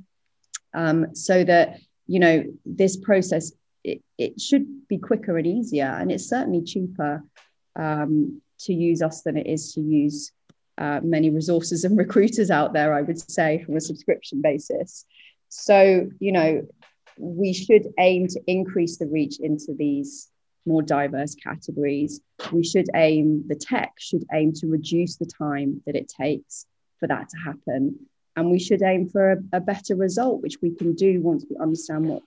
um, 0.74 1.14
so 1.14 1.44
that, 1.44 1.78
you 2.06 2.18
know, 2.18 2.44
this 2.64 2.96
process, 2.96 3.52
it, 3.84 4.02
it 4.18 4.40
should 4.40 4.88
be 4.88 4.98
quicker 4.98 5.38
and 5.38 5.46
easier. 5.46 5.86
And 5.86 6.10
it's 6.10 6.28
certainly 6.28 6.62
cheaper 6.62 7.22
um, 7.76 8.42
to 8.60 8.72
use 8.72 9.02
us 9.02 9.22
than 9.22 9.36
it 9.36 9.46
is 9.46 9.72
to 9.74 9.80
use 9.80 10.32
uh, 10.78 11.00
many 11.02 11.30
resources 11.30 11.84
and 11.84 11.96
recruiters 12.04 12.50
out 12.50 12.72
there, 12.72 12.94
I 12.94 13.02
would 13.02 13.30
say, 13.30 13.62
from 13.64 13.76
a 13.76 13.80
subscription 13.80 14.42
basis. 14.42 15.04
So, 15.48 16.08
you 16.18 16.32
know, 16.32 16.66
we 17.18 17.52
should 17.52 17.86
aim 17.98 18.28
to 18.28 18.40
increase 18.46 18.98
the 18.98 19.06
reach 19.06 19.40
into 19.40 19.74
these 19.78 20.28
more 20.66 20.82
diverse 20.82 21.34
categories. 21.34 22.20
We 22.52 22.64
should 22.64 22.88
aim, 22.94 23.44
the 23.46 23.54
tech 23.54 23.94
should 23.98 24.24
aim 24.32 24.52
to 24.54 24.66
reduce 24.66 25.16
the 25.16 25.26
time 25.26 25.82
that 25.86 25.94
it 25.94 26.08
takes 26.08 26.66
for 26.98 27.06
that 27.06 27.28
to 27.28 27.36
happen. 27.38 27.98
And 28.34 28.50
we 28.50 28.58
should 28.58 28.82
aim 28.82 29.08
for 29.08 29.32
a, 29.32 29.38
a 29.54 29.60
better 29.60 29.96
result, 29.96 30.42
which 30.42 30.60
we 30.60 30.74
can 30.74 30.94
do 30.94 31.22
once 31.22 31.46
we 31.48 31.56
understand 31.56 32.06
what 32.06 32.22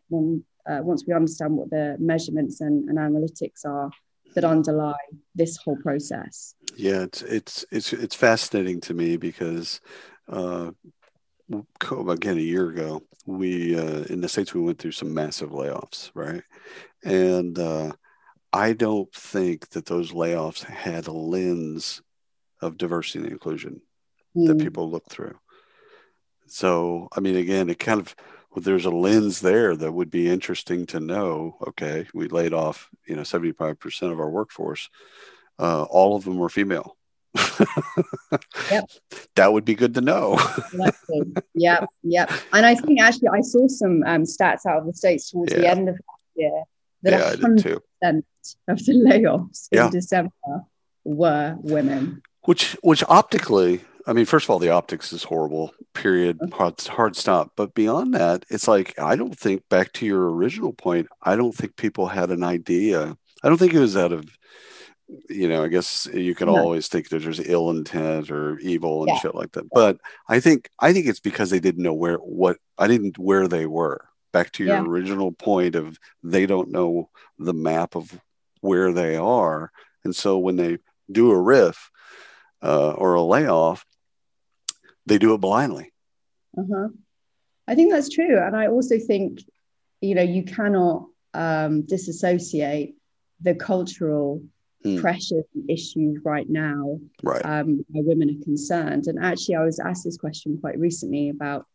uh, 0.70 0.82
once 0.84 1.04
we 1.08 1.14
understand 1.14 1.56
what 1.56 1.70
the 1.70 1.96
measurements 2.00 2.62
and, 2.62 2.90
and 2.90 2.98
analytics 2.98 3.66
are 3.66 3.90
that 4.36 4.44
underlie 4.44 4.96
this 5.36 5.58
whole 5.58 5.78
process. 5.78 6.56
Yeah, 6.76 7.02
it's 7.04 7.22
it's 7.24 7.66
it's 7.72 7.94
it's 7.94 8.16
fascinating 8.16 8.82
to 8.82 8.94
me 8.94 9.18
because 9.18 9.82
uh, 10.28 10.72
again 11.92 12.38
a 12.38 12.42
year 12.42 12.70
ago 12.70 13.04
we 13.26 13.78
uh, 13.78 14.04
in 14.04 14.22
the 14.22 14.30
states 14.30 14.54
we 14.54 14.62
went 14.62 14.80
through 14.80 14.92
some 14.92 15.14
massive 15.14 15.52
layoffs, 15.52 16.12
right? 16.14 16.44
And 17.04 17.58
uh, 17.58 17.94
I 18.52 18.74
don't 18.74 19.14
think 19.14 19.70
that 19.70 19.86
those 19.86 20.12
layoffs 20.12 20.64
had 20.64 21.08
a 21.08 21.12
lens 21.12 22.02
of 22.62 22.78
diversity 22.78 23.20
and 23.20 23.32
inclusion 23.32 23.82
mm. 24.36 24.48
that 24.48 24.54
hmm. 24.54 24.64
people 24.64 24.90
look 24.90 25.10
through. 25.10 25.36
So, 26.48 27.10
I 27.16 27.20
mean, 27.20 27.36
again, 27.36 27.70
it 27.70 27.78
kind 27.80 28.00
of 28.00 28.16
well, 28.52 28.64
there's 28.64 28.86
a 28.86 28.90
lens 28.90 29.42
there 29.42 29.76
that 29.76 29.92
would 29.92 30.10
be 30.10 30.30
interesting 30.30 30.86
to 30.88 31.00
know. 31.00 31.58
Okay, 31.68 32.08
we 32.14 32.28
laid 32.28 32.54
off, 32.54 32.90
you 33.06 33.16
know, 33.16 33.22
75% 33.22 34.12
of 34.12 34.20
our 34.20 34.30
workforce. 34.30 34.90
Uh, 35.60 35.84
all 35.84 36.16
of 36.16 36.24
them 36.24 36.38
were 36.38 36.50
female. 36.50 36.96
yep. 38.72 38.90
That 39.36 39.54
would 39.54 39.64
be 39.64 39.76
good 39.76 39.94
to 39.94 40.02
know. 40.02 40.38
yep, 41.54 41.88
yep. 42.04 42.32
And 42.52 42.66
I 42.66 42.76
think 42.76 43.00
actually 43.00 43.30
I 43.30 43.40
saw 43.40 43.68
some 43.70 44.04
um, 44.06 44.24
stats 44.24 44.66
out 44.66 44.80
of 44.80 44.86
the 44.86 44.94
states 44.94 45.32
towards 45.32 45.54
yeah. 45.54 45.60
the 45.60 45.68
end 45.68 45.88
of 45.88 45.96
last 45.96 46.26
year 46.36 46.64
that 47.04 47.12
yeah, 47.12 47.36
100% 47.36 48.24
of 48.68 48.86
the 48.86 48.94
layoffs 49.08 49.68
yeah. 49.72 49.86
in 49.86 49.92
December 49.92 50.32
were 51.06 51.56
women. 51.62 52.22
Which, 52.44 52.76
which 52.82 53.02
optically 53.08 53.82
I 54.08 54.14
mean, 54.14 54.26
first 54.26 54.46
of 54.46 54.50
all, 54.50 54.60
the 54.60 54.70
optics 54.70 55.14
is 55.14 55.24
horrible. 55.24 55.74
Period. 55.94 56.40
Mm-hmm. 56.40 56.56
Hard, 56.56 56.82
hard 56.82 57.16
stop. 57.16 57.52
But 57.56 57.74
beyond 57.74 58.14
that, 58.14 58.46
it's 58.50 58.68
like 58.68 58.98
I 59.00 59.16
don't 59.16 59.38
think. 59.38 59.64
Back 59.70 59.94
to 59.94 60.06
your 60.06 60.32
original 60.32 60.74
point, 60.74 61.08
I 61.22 61.36
don't 61.36 61.56
think 61.56 61.76
people 61.76 62.08
had 62.08 62.32
an 62.32 62.44
idea. 62.44 63.18
I 63.44 63.50
don't 63.50 63.58
think 63.58 63.74
it 63.74 63.80
was 63.80 63.98
out 63.98 64.12
of, 64.12 64.26
you 65.30 65.48
know. 65.48 65.64
I 65.64 65.68
guess 65.68 66.08
you 66.14 66.34
can 66.36 66.48
no. 66.48 66.58
always 66.58 66.88
think 66.88 67.10
that 67.10 67.22
there's 67.22 67.40
ill 67.48 67.70
intent 67.70 68.32
or 68.32 68.58
evil 68.60 69.04
and 69.04 69.10
yeah. 69.10 69.20
shit 69.20 69.36
like 69.36 69.52
that. 69.54 69.70
But 69.72 69.98
I 70.28 70.40
think 70.40 70.70
I 70.80 70.94
think 70.94 71.08
it's 71.08 71.20
because 71.20 71.50
they 71.50 71.60
didn't 71.60 71.84
know 71.84 71.94
where 71.94 72.18
what 72.18 72.58
I 72.78 72.88
didn't 72.88 73.18
where 73.18 73.48
they 73.48 73.66
were. 73.66 74.06
Back 74.32 74.52
to 74.54 74.64
your 74.64 74.76
yeah. 74.76 74.84
original 74.84 75.32
point 75.32 75.76
of 75.76 75.98
they 76.22 76.46
don't 76.46 76.72
know 76.72 77.10
the 77.40 77.54
map 77.54 77.96
of 77.96 78.20
where 78.62 78.94
they 78.94 79.16
are, 79.16 79.72
and 80.04 80.16
so 80.16 80.38
when 80.38 80.56
they 80.56 80.78
do 81.12 81.32
a 81.32 81.40
riff 81.40 81.90
uh, 82.62 82.92
or 82.92 83.16
a 83.16 83.22
layoff, 83.24 83.86
they 85.10 85.18
do 85.18 85.34
it 85.34 85.42
blindly. 85.42 85.92
Uh-huh. 86.58 86.88
I 87.68 87.76
think 87.76 87.92
that's 87.92 88.10
true. 88.10 88.40
And 88.40 88.56
I 88.56 88.68
also 88.68 88.98
think, 88.98 89.44
you 90.02 90.16
know, 90.16 90.24
you 90.24 90.44
cannot 90.44 91.08
um, 91.34 91.82
disassociate 91.84 92.96
the 93.42 93.56
cultural 93.56 94.42
mm. 94.86 95.00
pressures 95.00 95.46
and 95.54 95.70
issues 95.70 96.20
right 96.24 96.50
now 96.50 97.00
right. 97.22 97.46
um, 97.46 97.86
where 97.90 98.04
women 98.04 98.30
are 98.30 98.44
concerned. 98.44 99.08
And 99.08 99.24
actually, 99.24 99.56
I 99.56 99.64
was 99.64 99.80
asked 99.80 100.04
this 100.04 100.18
question 100.18 100.58
quite 100.60 100.80
recently 100.80 101.30
about, 101.30 101.66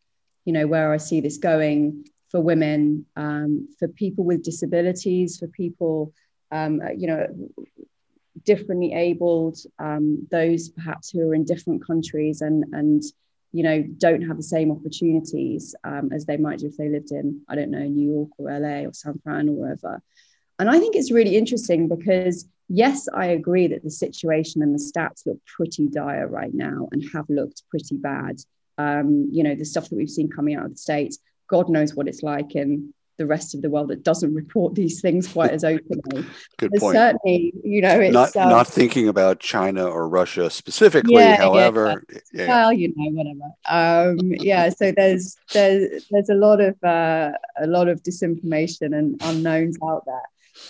you 0.45 0.53
know, 0.53 0.67
where 0.67 0.93
I 0.93 0.97
see 0.97 1.21
this 1.21 1.39
going 1.39 2.07
for 2.31 2.41
women, 2.41 3.07
um, 3.17 3.69
for 3.79 3.89
people 3.89 4.25
with 4.25 4.43
disabilities, 4.43 5.39
for 5.39 5.47
people, 5.49 6.13
um, 6.51 6.81
you 6.97 7.07
know, 7.07 7.27
differently 8.45 8.93
abled, 8.93 9.59
um, 9.79 10.27
those 10.31 10.69
perhaps 10.69 11.11
who 11.11 11.21
are 11.21 11.35
in 11.35 11.45
different 11.45 11.87
countries 11.87 12.41
and 12.41 12.65
and 12.73 13.03
you 13.55 13.63
know 13.63 13.83
don't 13.83 14.23
have 14.23 14.37
the 14.37 14.43
same 14.43 14.73
opportunities 14.73 15.77
um, 15.85 16.11
as 16.13 16.27
they 16.27 16.37
might 16.37 16.59
do 16.59 16.67
if 16.67 16.77
they 16.77 16.89
lived 16.89 17.13
in 17.13 17.41
I 17.49 17.55
don't 17.55 17.71
know 17.71 17.85
New 17.85 18.13
York 18.13 18.31
or 18.37 18.51
LA 18.51 18.87
or 18.87 18.93
San 18.93 19.21
Fran 19.23 19.49
or 19.49 19.53
wherever. 19.53 20.03
And 20.59 20.69
I 20.69 20.79
think 20.79 20.97
it's 20.97 21.13
really 21.13 21.37
interesting 21.37 21.89
because 21.89 22.47
yes, 22.69 23.09
I 23.15 23.27
agree 23.27 23.69
that 23.69 23.85
the 23.85 23.91
situation 23.91 24.63
and 24.63 24.75
the 24.75 24.83
stats 24.83 25.27
look 25.27 25.39
pretty 25.47 25.89
dire 25.89 26.27
right 26.27 26.55
now 26.55 26.89
and 26.91 27.05
have 27.13 27.27
looked 27.29 27.63
pretty 27.71 27.97
bad. 27.97 28.41
Um, 28.77 29.29
you 29.31 29.45
know 29.45 29.55
the 29.55 29.65
stuff 29.65 29.89
that 29.89 29.97
we've 29.97 30.11
seen 30.11 30.29
coming 30.29 30.57
out 30.57 30.65
of 30.65 30.73
the 30.73 30.79
states. 30.79 31.19
God 31.47 31.69
knows 31.69 31.95
what 31.95 32.09
it's 32.09 32.23
like 32.23 32.57
in 32.57 32.94
the 33.17 33.27
rest 33.27 33.55
of 33.55 33.63
the 33.63 33.71
world 33.71 33.89
that 33.89 34.03
doesn't 34.03 34.35
report 34.35 34.75
these 34.75 35.01
things 35.01 35.29
quite 35.29 35.51
as 35.51 35.65
openly. 35.65 36.25
Good 36.59 36.73
point. 36.79 36.97
Certainly, 36.97 37.53
you 37.63 37.81
know, 37.81 38.01
it's 38.01 38.13
not 38.13 38.37
um, 38.37 38.49
not 38.49 38.67
thinking 38.67 39.09
about 39.09 39.41
China 39.41 39.87
or 39.87 40.09
Russia 40.09 40.51
specifically. 40.51 41.15
Yeah, 41.15 41.37
however, 41.37 42.05
yeah, 42.11 42.19
yeah. 42.33 42.47
well, 42.49 42.73
you 42.73 42.93
know, 42.97 43.11
whatever. 43.11 44.11
Um, 44.11 44.19
yeah, 44.33 44.69
so 44.71 44.93
there's 44.93 45.37
there's 45.53 46.07
there's 46.11 46.29
a 46.29 46.35
lot 46.35 46.61
of 46.61 46.83
uh, 46.83 47.33
a 47.59 47.67
lot 47.67 47.89
of 47.89 48.03
disinformation 48.03 48.97
and 48.97 49.21
unknowns 49.23 49.77
out 49.83 50.05
there. 50.07 50.23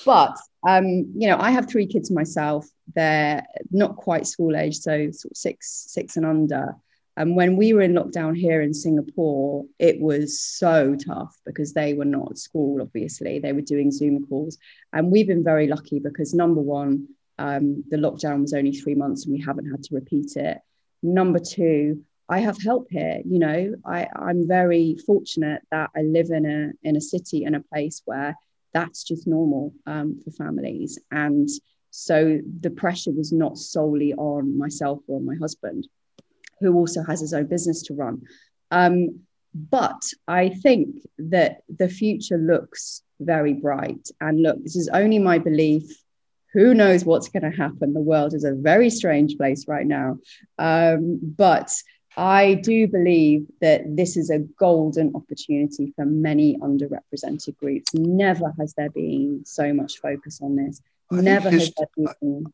But 0.05 0.37
um, 0.67 1.13
you 1.17 1.29
know, 1.29 1.39
I 1.39 1.51
have 1.51 1.69
three 1.69 1.87
kids 1.87 2.11
myself. 2.11 2.69
They're 2.95 3.45
not 3.71 3.97
quite 3.97 4.27
school 4.27 4.57
age, 4.57 4.79
so 4.79 5.11
sort 5.11 5.33
of 5.33 5.37
six 5.37 5.87
six 5.89 6.17
and 6.17 6.27
under. 6.27 6.77
And 7.17 7.37
when 7.37 7.57
we 7.57 7.73
were 7.73 7.83
in 7.83 7.95
lockdown 7.95 8.37
here 8.37 8.61
in 8.61 8.75
Singapore, 8.75 9.65
it 9.79 10.01
was 10.01 10.41
so 10.41 10.97
tough 10.97 11.37
because 11.47 11.73
they 11.73 11.95
were 11.95 12.05
not 12.05 12.33
at 12.33 12.39
school, 12.39 12.83
obviously. 12.83 13.39
They 13.39 13.53
were 13.53 13.61
doing 13.61 13.93
Zoom 13.93 14.27
calls. 14.27 14.59
And 14.93 15.13
we've 15.13 15.29
been 15.29 15.45
very 15.45 15.69
lucky 15.69 16.01
because 16.01 16.35
number 16.35 16.61
one, 16.61 17.09
um, 17.39 17.85
the 17.89 17.97
lockdown 17.99 18.43
was 18.43 18.53
only 18.53 18.73
three 18.73 18.95
months 18.97 19.25
and 19.25 19.33
we 19.33 19.41
haven't 19.41 19.71
had 19.71 19.83
to 19.85 19.95
repeat 19.95 20.37
it. 20.37 20.59
Number 21.03 21.39
two, 21.39 22.05
I 22.29 22.41
have 22.41 22.61
help 22.61 22.89
here. 22.91 23.21
You 23.25 23.39
know, 23.39 23.75
I, 23.85 24.09
I'm 24.15 24.49
very 24.49 24.97
fortunate 25.07 25.63
that 25.71 25.91
I 25.95 26.03
live 26.03 26.31
in 26.31 26.47
a 26.47 26.89
in 26.89 26.97
a 26.97 27.01
city 27.01 27.45
and 27.45 27.55
a 27.55 27.61
place 27.61 28.03
where 28.07 28.37
that's 28.73 29.05
just 29.05 29.27
normal 29.27 29.73
um, 29.87 30.21
for 30.25 30.31
families. 30.31 30.99
And 31.11 31.49
so 31.91 32.41
the 32.61 32.71
pressure 32.71 33.13
was 33.13 33.31
not 33.31 33.59
solely 33.59 34.15
on 34.15 34.59
myself 34.59 35.01
or 35.07 35.19
on 35.19 35.27
my 35.27 35.37
husband 35.37 35.87
who 36.65 36.75
also 36.75 37.03
has 37.03 37.21
his 37.21 37.35
own 37.35 37.47
business 37.47 37.83
to 37.83 37.95
run. 37.95 38.23
Um, 38.71 39.21
but 39.55 40.03
I 40.27 40.49
think 40.49 40.97
that 41.19 41.63
the 41.69 41.89
future 41.89 42.39
looks 42.39 43.03
very 43.21 43.53
bright. 43.53 44.09
And 44.21 44.43
look, 44.43 44.63
this 44.63 44.77
is 44.77 44.89
only 44.89 45.19
my 45.19 45.39
belief. 45.39 45.85
Who 46.55 46.75
knows 46.75 47.05
what's 47.05 47.29
going 47.29 47.51
to 47.51 47.57
happen? 47.57 47.93
The 47.93 48.01
world 48.01 48.33
is 48.35 48.45
a 48.45 48.55
very 48.55 48.91
strange 48.91 49.37
place 49.37 49.69
right 49.69 49.87
now. 49.87 50.19
Um, 50.59 51.21
but 51.23 51.71
I 52.17 52.55
do 52.55 52.89
believe 52.89 53.47
that 53.61 53.83
this 53.97 54.17
is 54.17 54.31
a 54.31 54.39
golden 54.39 55.13
opportunity 55.15 55.93
for 55.95 56.05
many 56.05 56.57
underrepresented 56.59 57.57
groups. 57.59 57.93
Never 57.95 58.53
has 58.59 58.75
there 58.75 58.91
been 58.91 59.43
so 59.45 59.73
much 59.73 59.99
focus 59.99 60.41
on 60.41 60.57
this. 60.57 60.81
Never 61.11 61.51
has 61.51 61.73
there 61.77 61.87
been 61.97 62.47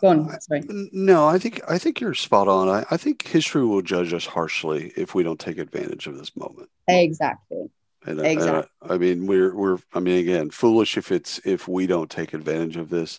Go 0.00 0.08
on. 0.08 0.40
Sorry. 0.40 0.62
No, 0.92 1.26
I 1.26 1.38
think 1.38 1.60
I 1.68 1.78
think 1.78 2.00
you're 2.00 2.14
spot 2.14 2.48
on. 2.48 2.68
I, 2.68 2.84
I 2.90 2.96
think 2.96 3.26
history 3.26 3.64
will 3.64 3.82
judge 3.82 4.12
us 4.12 4.26
harshly 4.26 4.92
if 4.96 5.14
we 5.14 5.22
don't 5.22 5.40
take 5.40 5.58
advantage 5.58 6.06
of 6.06 6.18
this 6.18 6.36
moment. 6.36 6.68
Exactly. 6.88 7.70
And, 8.06 8.20
exactly. 8.20 8.68
And 8.82 8.90
I, 8.90 8.94
I, 8.94 8.98
mean, 8.98 9.26
we're 9.26 9.54
we're. 9.54 9.78
I 9.94 10.00
mean, 10.00 10.18
again, 10.18 10.50
foolish 10.50 10.96
if 10.96 11.10
it's 11.10 11.40
if 11.44 11.66
we 11.66 11.86
don't 11.86 12.10
take 12.10 12.34
advantage 12.34 12.76
of 12.76 12.90
this, 12.90 13.18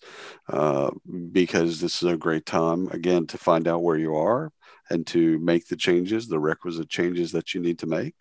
uh, 0.50 0.92
because 1.32 1.82
this 1.82 2.04
is 2.04 2.10
a 2.10 2.18
great 2.18 2.46
time 2.46 2.88
again 2.90 3.26
to 3.28 3.38
find 3.38 3.68
out 3.68 3.84
where 3.84 3.98
you 3.98 4.16
are 4.16 4.52
and 4.90 5.08
to 5.08 5.40
make 5.40 5.68
the 5.68 5.76
changes, 5.76 6.28
the 6.28 6.40
requisite 6.40 6.90
changes 6.90 7.32
that 7.32 7.54
you 7.54 7.62
need 7.62 7.80
to 7.80 7.88
make, 7.88 8.14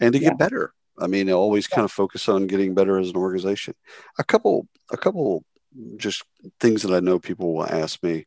and 0.00 0.12
to 0.12 0.18
yeah. 0.18 0.30
get 0.30 0.38
better. 0.38 0.72
I 1.00 1.06
mean, 1.06 1.30
always 1.30 1.66
kind 1.68 1.84
of 1.84 1.92
focus 1.92 2.28
on 2.28 2.46
getting 2.46 2.74
better 2.74 2.98
as 2.98 3.10
an 3.10 3.16
organization. 3.16 3.74
A 4.18 4.24
couple, 4.24 4.66
a 4.90 4.96
couple, 4.96 5.44
just 5.96 6.22
things 6.60 6.82
that 6.82 6.94
I 6.94 7.00
know 7.00 7.18
people 7.18 7.54
will 7.54 7.66
ask 7.66 8.02
me. 8.02 8.26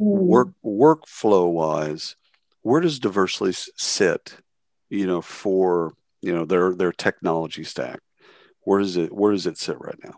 Mm. 0.00 0.26
Work 0.26 0.48
workflow 0.64 1.50
wise, 1.50 2.16
where 2.62 2.80
does 2.80 2.98
Diversely 2.98 3.52
sit? 3.52 4.36
You 4.88 5.06
know, 5.06 5.22
for 5.22 5.94
you 6.22 6.34
know 6.34 6.44
their 6.44 6.74
their 6.74 6.92
technology 6.92 7.64
stack. 7.64 8.00
Where 8.62 8.80
does 8.80 8.96
it 8.96 9.12
Where 9.12 9.32
does 9.32 9.46
it 9.46 9.58
sit 9.58 9.80
right 9.80 9.98
now? 10.02 10.14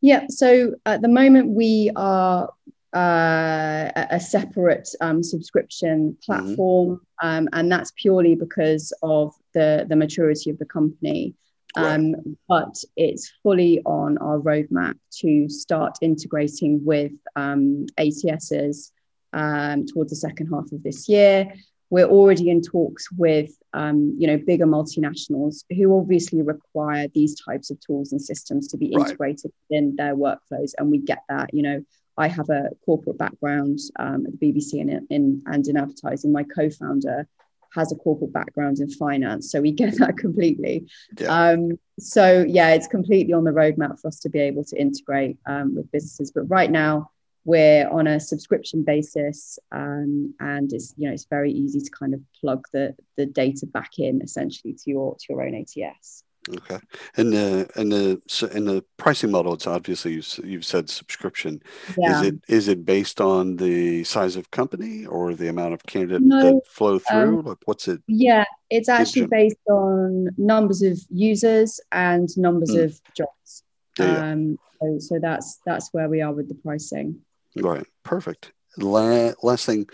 Yeah. 0.00 0.26
So 0.28 0.74
at 0.84 1.00
the 1.00 1.08
moment, 1.08 1.48
we 1.50 1.90
are 1.96 2.50
uh, 2.94 3.90
a 4.10 4.20
separate 4.20 4.88
um, 5.00 5.22
subscription 5.22 6.10
mm-hmm. 6.10 6.24
platform, 6.24 7.00
mm-hmm. 7.22 7.26
um, 7.26 7.48
and 7.52 7.70
that's 7.70 7.92
purely 7.96 8.34
because 8.34 8.92
of 9.02 9.34
the 9.52 9.86
the 9.88 9.96
maturity 9.96 10.50
of 10.50 10.58
the 10.58 10.66
company. 10.66 11.34
Um. 11.76 12.36
But 12.48 12.76
it's 12.96 13.32
fully 13.42 13.80
on 13.84 14.18
our 14.18 14.38
roadmap 14.38 14.94
to 15.20 15.48
start 15.48 15.98
integrating 16.00 16.84
with 16.84 17.12
um, 17.36 17.86
ATSs 17.98 18.92
um, 19.32 19.86
towards 19.86 20.10
the 20.10 20.16
second 20.16 20.48
half 20.48 20.72
of 20.72 20.82
this 20.82 21.08
year. 21.08 21.52
We're 21.90 22.06
already 22.06 22.50
in 22.50 22.62
talks 22.62 23.10
with 23.12 23.50
um, 23.72 24.16
you 24.18 24.26
know 24.26 24.38
bigger 24.38 24.66
multinationals 24.66 25.64
who 25.76 25.96
obviously 25.96 26.42
require 26.42 27.08
these 27.08 27.40
types 27.40 27.70
of 27.70 27.78
tools 27.80 28.12
and 28.12 28.20
systems 28.20 28.68
to 28.68 28.76
be 28.76 28.86
integrated 28.86 29.52
right. 29.70 29.78
in 29.78 29.96
their 29.96 30.16
workflows, 30.16 30.72
and 30.78 30.90
we 30.90 30.98
get 30.98 31.22
that. 31.28 31.52
You 31.52 31.62
know, 31.62 31.84
I 32.16 32.28
have 32.28 32.48
a 32.48 32.70
corporate 32.84 33.18
background 33.18 33.78
um, 33.98 34.26
at 34.26 34.38
the 34.38 34.52
BBC 34.52 34.80
and 34.80 35.06
in, 35.10 35.42
and 35.46 35.66
in 35.66 35.76
advertising. 35.76 36.32
My 36.32 36.44
co-founder 36.44 37.28
has 37.74 37.92
a 37.92 37.96
corporate 37.96 38.32
background 38.32 38.78
in 38.80 38.88
finance, 38.90 39.50
so 39.50 39.60
we 39.60 39.72
get 39.72 39.98
that 39.98 40.16
completely. 40.16 40.86
Yeah. 41.18 41.28
Um, 41.28 41.78
so 41.98 42.44
yeah, 42.46 42.70
it's 42.70 42.86
completely 42.86 43.32
on 43.32 43.44
the 43.44 43.50
roadmap 43.50 44.00
for 44.00 44.08
us 44.08 44.18
to 44.20 44.28
be 44.28 44.40
able 44.40 44.64
to 44.64 44.76
integrate 44.76 45.38
um, 45.46 45.74
with 45.74 45.90
businesses. 45.92 46.32
But 46.32 46.42
right 46.42 46.70
now, 46.70 47.10
we're 47.44 47.88
on 47.88 48.06
a 48.06 48.18
subscription 48.18 48.82
basis, 48.82 49.58
um, 49.70 50.34
and 50.40 50.72
it's 50.72 50.94
you 50.96 51.06
know 51.06 51.14
it's 51.14 51.26
very 51.26 51.52
easy 51.52 51.80
to 51.80 51.90
kind 51.90 52.14
of 52.14 52.20
plug 52.40 52.64
the 52.72 52.94
the 53.16 53.26
data 53.26 53.66
back 53.66 53.98
in 53.98 54.22
essentially 54.22 54.74
to 54.74 54.90
your 54.90 55.14
to 55.16 55.24
your 55.28 55.42
own 55.42 55.54
ATS. 55.54 56.24
Okay, 56.50 56.78
and 57.16 57.32
the 57.32 57.70
and 57.74 57.90
the 57.90 58.20
so 58.28 58.46
in 58.48 58.66
the 58.66 58.84
pricing 58.98 59.30
model, 59.30 59.54
it's 59.54 59.66
obviously 59.66 60.12
you've, 60.12 60.40
you've 60.44 60.64
said 60.64 60.90
subscription. 60.90 61.62
Yeah. 61.96 62.20
Is 62.20 62.26
it 62.26 62.34
is 62.48 62.68
it 62.68 62.84
based 62.84 63.20
on 63.22 63.56
the 63.56 64.04
size 64.04 64.36
of 64.36 64.50
company 64.50 65.06
or 65.06 65.34
the 65.34 65.48
amount 65.48 65.72
of 65.72 65.82
candidates 65.84 66.22
no, 66.22 66.42
that 66.42 66.66
flow 66.66 66.98
through? 66.98 67.38
Um, 67.38 67.44
like 67.46 67.58
what's 67.64 67.88
it? 67.88 68.02
Yeah, 68.06 68.44
it's 68.68 68.90
actually 68.90 69.26
based 69.26 69.56
on 69.70 70.28
numbers 70.36 70.82
of 70.82 70.98
users 71.08 71.80
and 71.92 72.28
numbers 72.36 72.72
mm. 72.72 72.84
of 72.84 73.00
jobs. 73.16 73.62
Yeah, 73.98 74.32
um, 74.32 74.58
so, 74.82 74.98
so 74.98 75.18
that's 75.18 75.60
that's 75.64 75.94
where 75.94 76.10
we 76.10 76.20
are 76.20 76.32
with 76.32 76.48
the 76.48 76.54
pricing. 76.56 77.20
Right, 77.56 77.86
perfect. 78.02 78.52
La- 78.76 79.32
last 79.42 79.64
thing, 79.64 79.88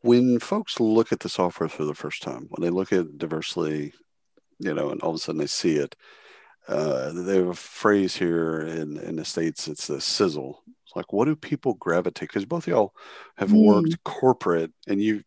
when 0.00 0.38
folks 0.38 0.80
look 0.80 1.12
at 1.12 1.20
the 1.20 1.28
software 1.28 1.68
for 1.68 1.84
the 1.84 1.94
first 1.94 2.22
time, 2.22 2.46
when 2.48 2.62
they 2.62 2.70
look 2.70 2.92
at 2.92 3.18
Diversely 3.18 3.92
you 4.58 4.74
know, 4.74 4.90
and 4.90 5.00
all 5.02 5.10
of 5.10 5.16
a 5.16 5.18
sudden 5.18 5.40
they 5.40 5.46
see 5.46 5.76
it. 5.76 5.96
Uh, 6.66 7.12
they 7.12 7.36
have 7.36 7.48
a 7.48 7.54
phrase 7.54 8.16
here 8.16 8.60
in, 8.60 8.98
in 8.98 9.16
the 9.16 9.24
States, 9.24 9.68
it's 9.68 9.86
the 9.86 10.00
sizzle. 10.00 10.62
It's 10.86 10.96
like, 10.96 11.12
what 11.12 11.26
do 11.26 11.36
people 11.36 11.74
gravitate? 11.74 12.28
Because 12.28 12.46
both 12.46 12.66
of 12.66 12.68
y'all 12.68 12.94
have 13.36 13.50
mm. 13.50 13.64
worked 13.66 14.02
corporate 14.04 14.72
and 14.86 15.02
you 15.02 15.22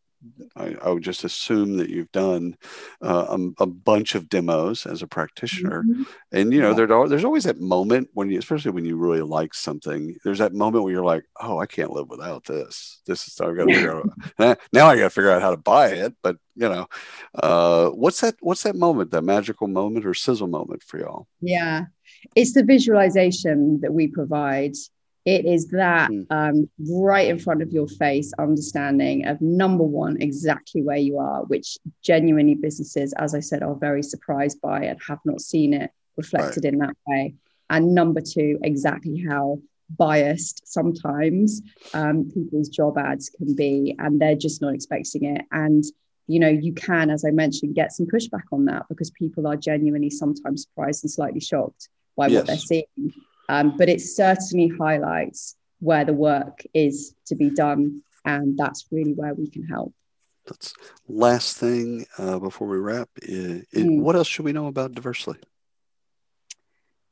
I, 0.55 0.75
I, 0.81 0.89
would 0.89 1.03
just 1.03 1.23
assume 1.23 1.77
that 1.77 1.89
you've 1.89 2.11
done 2.11 2.57
uh, 3.01 3.37
a, 3.37 3.63
a, 3.63 3.65
bunch 3.65 4.15
of 4.15 4.29
demos 4.29 4.85
as 4.85 5.01
a 5.01 5.07
practitioner, 5.07 5.83
mm-hmm. 5.83 6.03
and 6.31 6.53
you 6.53 6.61
know 6.61 6.69
yeah. 6.69 6.85
there, 6.85 7.07
there's 7.07 7.23
always 7.23 7.43
that 7.45 7.59
moment 7.59 8.09
when 8.13 8.29
you, 8.29 8.39
especially 8.39 8.71
when 8.71 8.85
you 8.85 8.97
really 8.97 9.21
like 9.21 9.53
something, 9.53 10.15
there's 10.23 10.39
that 10.39 10.53
moment 10.53 10.83
where 10.83 10.93
you're 10.93 11.03
like, 11.03 11.25
oh, 11.41 11.59
I 11.59 11.65
can't 11.65 11.91
live 11.91 12.09
without 12.09 12.45
this. 12.45 13.01
This 13.05 13.27
is 13.27 13.39
I've 13.39 13.55
got 13.55 13.67
to 13.67 13.73
figure 13.73 13.97
out 13.97 14.59
now. 14.73 14.87
I 14.87 14.95
got 14.95 15.03
to 15.03 15.09
figure 15.09 15.31
out 15.31 15.41
how 15.41 15.51
to 15.51 15.57
buy 15.57 15.89
it, 15.89 16.15
but 16.21 16.37
you 16.55 16.69
know, 16.69 16.87
uh, 17.35 17.89
what's 17.89 18.21
that? 18.21 18.35
What's 18.41 18.63
that 18.63 18.75
moment? 18.75 19.11
That 19.11 19.23
magical 19.23 19.67
moment 19.67 20.05
or 20.05 20.13
sizzle 20.13 20.47
moment 20.47 20.83
for 20.83 20.99
y'all? 20.99 21.27
Yeah, 21.41 21.85
it's 22.35 22.53
the 22.53 22.63
visualization 22.63 23.81
that 23.81 23.93
we 23.93 24.07
provide 24.07 24.75
it 25.27 25.45
is 25.45 25.67
that 25.67 26.09
mm. 26.09 26.25
um, 26.29 26.69
right 26.89 27.27
in 27.27 27.37
front 27.37 27.61
of 27.61 27.73
your 27.73 27.89
face 27.89 28.31
understanding 28.39 29.27
of 29.27 29.41
number 29.41 29.83
one, 29.83 30.15
exactly 30.21 30.81
where 30.81 30.95
you 30.95 31.17
are, 31.17 31.43
which 31.43 31.77
genuinely 32.01 32.55
businesses, 32.55 33.11
as 33.17 33.35
I 33.35 33.41
said, 33.41 33.61
are 33.61 33.75
very 33.75 34.01
surprised 34.01 34.61
by 34.61 34.85
and 34.85 34.97
have 35.05 35.19
not 35.25 35.41
seen 35.41 35.73
it 35.73 35.91
reflected 36.15 36.63
right. 36.63 36.71
in 36.71 36.79
that 36.79 36.95
way. 37.05 37.35
And 37.69 37.93
number 37.93 38.21
two, 38.21 38.57
exactly 38.63 39.21
how 39.29 39.59
biased 39.97 40.65
sometimes 40.65 41.61
um, 41.93 42.31
people's 42.33 42.69
job 42.69 42.97
ads 42.97 43.29
can 43.29 43.53
be, 43.53 43.97
and 43.99 44.21
they're 44.21 44.37
just 44.37 44.61
not 44.61 44.73
expecting 44.73 45.25
it. 45.25 45.41
And 45.51 45.83
you 46.27 46.39
know, 46.39 46.47
you 46.47 46.73
can, 46.73 47.09
as 47.09 47.25
I 47.25 47.31
mentioned, 47.31 47.75
get 47.75 47.91
some 47.91 48.05
pushback 48.05 48.43
on 48.53 48.63
that 48.65 48.83
because 48.87 49.11
people 49.11 49.45
are 49.45 49.57
genuinely 49.57 50.09
sometimes 50.09 50.63
surprised 50.63 51.03
and 51.03 51.11
slightly 51.11 51.41
shocked 51.41 51.89
by 52.15 52.27
yes. 52.27 52.37
what 52.37 52.47
they're 52.47 52.57
seeing. 52.57 53.13
Um, 53.49 53.77
but 53.77 53.89
it 53.89 54.01
certainly 54.01 54.67
highlights 54.67 55.55
where 55.79 56.05
the 56.05 56.13
work 56.13 56.63
is 56.73 57.15
to 57.27 57.35
be 57.35 57.49
done. 57.49 58.01
And 58.25 58.57
that's 58.57 58.85
really 58.91 59.13
where 59.13 59.33
we 59.33 59.49
can 59.49 59.63
help. 59.63 59.93
That's 60.45 60.73
last 61.07 61.57
thing 61.57 62.05
uh, 62.17 62.39
before 62.39 62.67
we 62.67 62.77
wrap. 62.77 63.09
Is, 63.21 63.63
mm. 63.73 63.99
What 63.99 64.15
else 64.15 64.27
should 64.27 64.45
we 64.45 64.53
know 64.53 64.67
about 64.67 64.93
Diversely? 64.93 65.37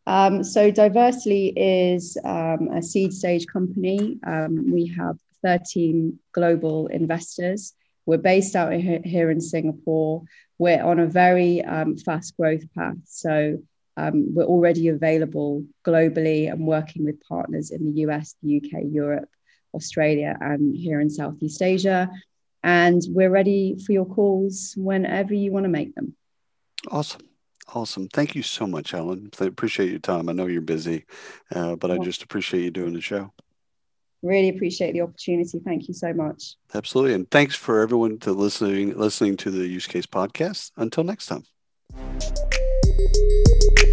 Um, 0.08 0.43
so 0.43 0.71
Diversely 0.71 1.48
is 1.56 2.17
um, 2.24 2.69
a 2.74 2.82
seed 2.82 3.13
stage 3.13 3.48
company. 3.48 4.19
Um, 4.26 4.71
we 4.71 4.88
have 4.98 5.17
13 5.43 6.19
global 6.32 6.88
investors. 6.88 7.74
We're 8.06 8.17
based 8.17 8.56
out 8.56 8.74
here 8.74 9.32
in 9.32 9.41
Singapore. 9.41 10.24
We're 10.58 10.84
on 10.84 11.00
a 11.00 11.08
very 11.08 11.63
um, 11.63 11.98
fast 11.98 12.38
growth 12.38 12.63
path. 12.74 12.98
So 13.06 13.58
um, 13.97 14.34
we're 14.34 14.45
already 14.45 14.89
available 14.89 15.65
globally 15.86 16.51
and 16.51 16.65
working 16.65 17.05
with 17.05 17.21
partners 17.27 17.71
in 17.71 17.86
the 17.86 18.01
US, 18.01 18.36
the 18.43 18.58
UK, 18.58 18.84
Europe, 18.89 19.29
Australia, 19.73 20.38
and 20.41 20.75
here 20.75 20.99
in 20.99 21.10
Southeast 21.10 21.62
Asia. 21.62 22.10
And 22.63 23.01
we're 23.10 23.29
ready 23.29 23.77
for 23.86 23.91
your 23.91 24.05
calls 24.05 24.73
whenever 24.75 25.34
you 25.34 25.51
want 25.51 25.65
to 25.65 25.69
make 25.69 25.93
them. 25.95 26.15
Awesome. 26.89 27.21
Awesome. 27.73 28.08
Thank 28.10 28.36
you 28.36 28.43
so 28.43 28.67
much, 28.67 28.91
Helen. 28.91 29.29
I 29.39 29.45
appreciate 29.45 29.89
your 29.89 29.99
time. 29.99 30.29
I 30.29 30.34
know 30.34 30.45
you're 30.45 30.62
busy, 30.62 31.05
uh, 31.53 31.75
but 31.75 31.89
I 31.89 31.97
just 31.97 32.21
appreciate 32.21 32.63
you 32.63 32.71
doing 32.71 32.93
the 32.93 33.01
show. 33.01 33.34
Really 34.21 34.49
appreciate 34.49 34.93
the 34.93 35.01
opportunity. 35.01 35.60
Thank 35.63 35.88
you 35.88 35.93
so 35.93 36.13
much. 36.13 36.55
Absolutely. 36.73 37.13
And 37.13 37.29
thanks 37.29 37.55
for 37.55 37.81
everyone 37.81 38.19
to 38.19 38.34
listening 38.34 38.97
listening 38.97 39.38
to 39.38 39.51
the 39.51 39.67
use 39.67 39.88
case 39.88 40.05
podcast. 40.05 40.71
Until 40.77 41.03
next 41.03 41.27
time. 41.27 41.43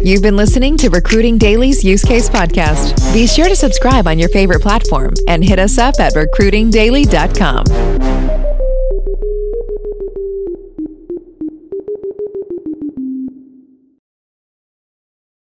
You've 0.03 0.21
been 0.21 0.35
listening 0.35 0.77
to 0.77 0.89
Recruiting 0.89 1.37
Daily's 1.37 1.83
Use 1.83 2.03
Case 2.03 2.29
Podcast. 2.29 3.13
Be 3.13 3.25
sure 3.25 3.47
to 3.47 3.55
subscribe 3.55 4.07
on 4.07 4.19
your 4.19 4.29
favorite 4.29 4.61
platform 4.61 5.13
and 5.27 5.43
hit 5.43 5.59
us 5.59 5.77
up 5.77 5.99
at 5.99 6.13
recruitingdaily.com. 6.13 8.12